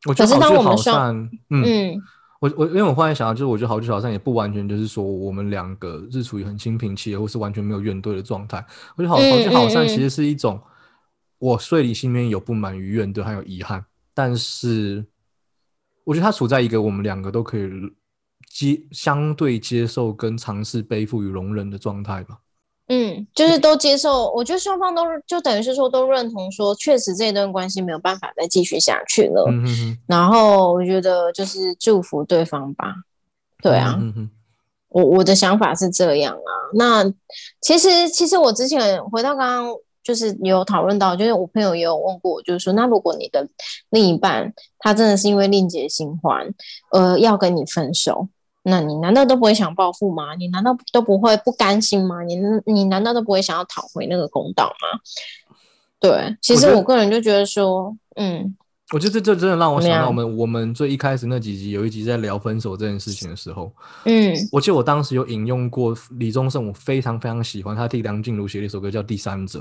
[0.08, 2.02] 我觉得可是当好聚好我们双散，嗯，嗯
[2.40, 8.66] 我我因为我忽然想到，就是我觉得好聚好散也不完全就是说我们两个是处于很心平气和，或是完全没有怨怼的状态。
[8.96, 10.62] 我觉得好嗯好聚好散其实是一种，
[11.38, 13.84] 我睡里心里面有不满与怨怼，还有遗憾，
[14.14, 15.06] 但是
[16.06, 17.70] 我觉得它处在一个我们两个都可以
[18.48, 22.40] 接相对接受跟尝试背负与容忍的状态吧。
[22.90, 24.32] 嗯，就是都接受。
[24.32, 29.46] 我觉得双方都就等于是说都认同说，确实这段关系没有办法再继续下去了。
[29.48, 32.94] 嗯哼哼，然后我觉得就是祝福对方吧。
[33.62, 34.30] 对啊，嗯哼哼，
[34.90, 36.52] 我我的想法是这样啊。
[36.74, 37.04] 那
[37.62, 43.48] 其实其实我之前回到刚刚就是有讨论到，就是我朋友也有问过我，就是说，那如果你的
[43.92, 46.52] 另一半他真的是因为另结新欢，
[46.92, 48.28] 呃，要跟你分手，
[48.64, 50.36] 那你难道都不会想报复吗？
[50.36, 52.24] 你难道都不会不甘心吗？
[52.24, 55.00] 你你难道都不会想要讨回那个公道吗？
[56.00, 58.56] 对，其实我个人就觉得说，嗯
[58.92, 63.72] 我觉得这这真的让我想到我们我们最一开始那几集有一集在聊分手这件事情的时候，
[64.06, 69.60] 嗯我记得我当时有引用过李宗盛，我非常非常喜欢他替梁静茹写的一首歌叫《第三者》，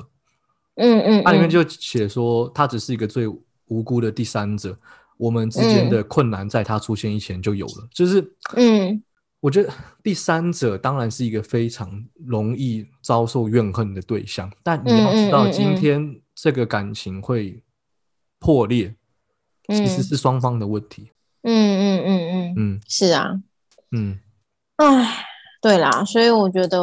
[0.76, 3.28] 嗯嗯，嗯它里面就写说他只是一个最
[3.66, 4.74] 无辜的第三者，
[5.18, 7.88] 我们之间的困难在他出现以前就有了。
[7.92, 8.20] 就是
[8.56, 9.02] 嗯。
[9.40, 11.88] 我觉得第三者当然是一个非常
[12.26, 17.62] 容易遭受怨恨的对象，但你要知道，今天这个感情会
[18.40, 18.92] 破裂，
[19.68, 20.02] 其实嗯。
[20.02, 21.12] 是双方的问题。
[21.42, 22.80] 嗯嗯嗯嗯，嗯。
[22.88, 23.40] 是啊，
[23.92, 24.18] 嗯。
[24.74, 25.24] 唉，
[25.62, 26.76] 对啦，所以我觉得，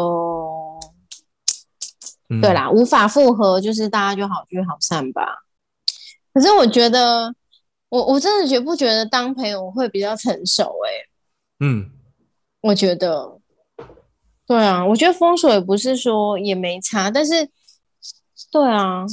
[2.29, 5.43] 嗯，对啦，无法复合，就是大家就好聚好散吧。
[6.33, 7.35] 可是我觉得，
[7.89, 11.65] 我我真的觉不觉得当朋友会比较成熟、欸？
[11.65, 11.89] 嗯，
[12.61, 13.39] 我觉得，
[14.45, 17.47] 对啊，我觉得封锁也不是说也没差，但是，
[18.51, 19.05] 对啊，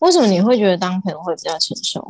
[0.00, 2.04] 为什么你会觉得当朋友会比较成熟？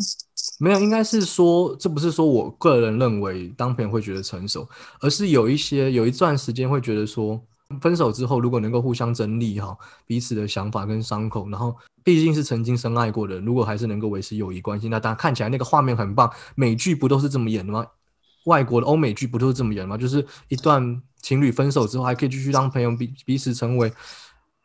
[0.59, 4.67] 没有，应该是说，这不是说我个人认为当朋友会觉得成熟，
[5.01, 7.41] 而是有一些有一段时间会觉得说，
[7.81, 11.75] 分手之后如果能够互相整理好彼此的想法跟伤口，然后
[12.05, 16.31] 毕竟是曾经深爱过的，如果还是能够维持友谊关系，那当然看起来那个画面很棒。
[16.55, 17.85] 美剧不都是这么演的吗？
[18.45, 19.97] 外国的欧美剧不都是这么演的吗？
[19.97, 23.91] 就是一段情侣分手之后还可以继续当朋友，彼彼此成为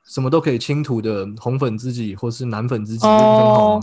[0.05, 3.81] 什么都可以倾吐的红粉知己或是男粉知己，这不是很好吗？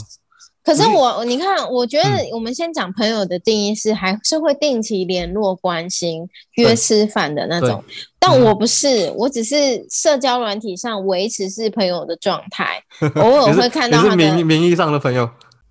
[0.67, 7.85] 可是我，你看，我觉得嗯我们先讲朋友的定义是，还是会定期联络、关心、约吃饭的那对种。
[8.19, 12.83] 但嗯我不是，我只是社交软体上维持是朋友的状态，
[13.15, 14.17] 偶尔会看到他的。
[14.17, 15.31] 名义上的朋友。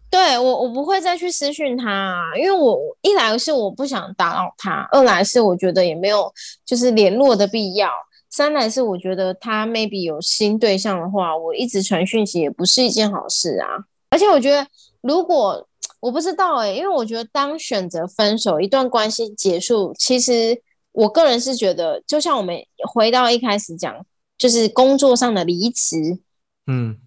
[0.09, 6.31] 对我，我不会再去私讯他、啊，因为我一来是我不想打扰他，二来是我觉得也没有
[6.65, 7.89] 就是联络的必要，
[8.29, 13.67] 三来是我觉得他 maybe 有新对象的话，我一直传讯息也不是一件好事啊。
[14.09, 14.65] 而且我觉得，
[15.07, 15.67] 如果
[15.99, 20.59] 我不知道哎、因为我觉得当选择分手，一段关系结束，其实
[20.91, 22.57] 我个人是觉得，就像我们
[22.91, 24.03] 回到一开始讲，
[24.37, 26.19] 就是工作上的离职，
[26.65, 26.97] 嗯，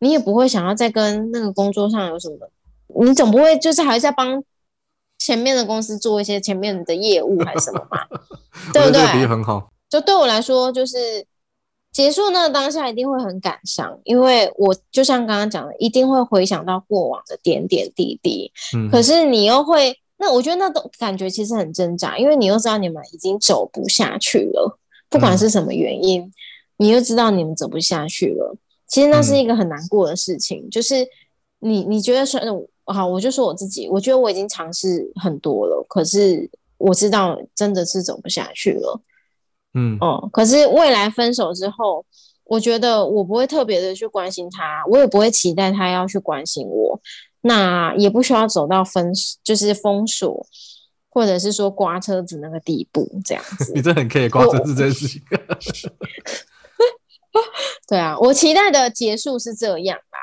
[0.00, 2.50] 你也不会想要再跟那个工作上有什么，
[3.06, 4.42] 你总不会就是还在帮
[5.18, 8.06] 前面的公司做一些前面的业务还是什么嘛，
[8.74, 9.26] 对不对？
[9.26, 9.70] 很好。
[9.88, 11.24] 就对我来说，就是
[11.92, 18.50] 结束那个当下一定会很感伤，因为我就像刚刚讲的，一定会回想到过往的点点滴滴。
[18.76, 24.78] 嗯，可是你又会，那我觉得那种感觉其实很挣扎，因为你又知道你们已经走不下去了，
[25.08, 26.32] 不管是什么原因，
[26.76, 28.56] 你又知道你们走不下去了。
[28.86, 31.06] 其实那是一个很难过的事情，就是
[31.58, 32.40] 你你觉得说，
[32.84, 39.00] 好，我就说我自己，我觉得我已经尝试很多了，可是我知道真的是走不下去了。
[39.74, 42.04] 嗯哦、可是未来分手之后，
[42.44, 47.00] 我觉得我不会特别的去关心他，我也不会期待他要去关心我，
[47.42, 49.12] 那也不需要走到分
[49.44, 50.44] 就是封锁，
[51.08, 53.72] 或者是说刮车子那个地步这样子。
[53.72, 55.22] 你真的很可以刮车子这件事情。
[57.86, 60.18] 对啊，我期待的结束是这样啦。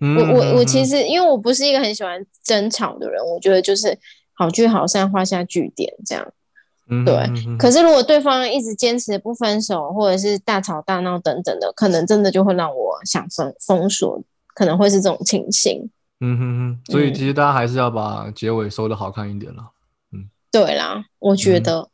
[0.00, 3.96] 嗯我我我其实实因为我不是一个很喜欢争吵的人，我觉得就是
[4.34, 6.32] 好聚好散，画下句点这样。
[6.88, 7.56] 嗯，对。
[7.58, 14.22] 可是如果对方一直坚持不分手，或者是大吵大闹等等的，可能真的就会让我想封封锁，
[14.54, 15.90] 可能会是这种情形。
[16.20, 19.70] 嗯哼哼，所以其实大家还是要把结尾收的好看一点了。
[20.12, 21.88] 嗯，对啦，我觉得，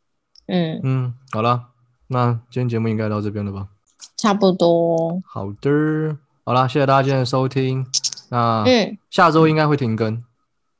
[0.47, 1.65] 嗯嗯，好了，
[2.07, 3.67] 那今天节目应该到这边了吧？
[4.17, 5.21] 差不多。
[5.27, 7.85] 好的，好了，谢谢大家今天的收听。
[8.29, 10.23] 那嗯，下周应该会停更。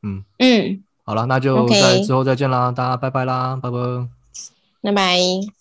[0.02, 3.78] 嗯嗯，好了，那就在之后再见啦，大家拜拜啦，拜拜，
[4.82, 5.55] 拜拜。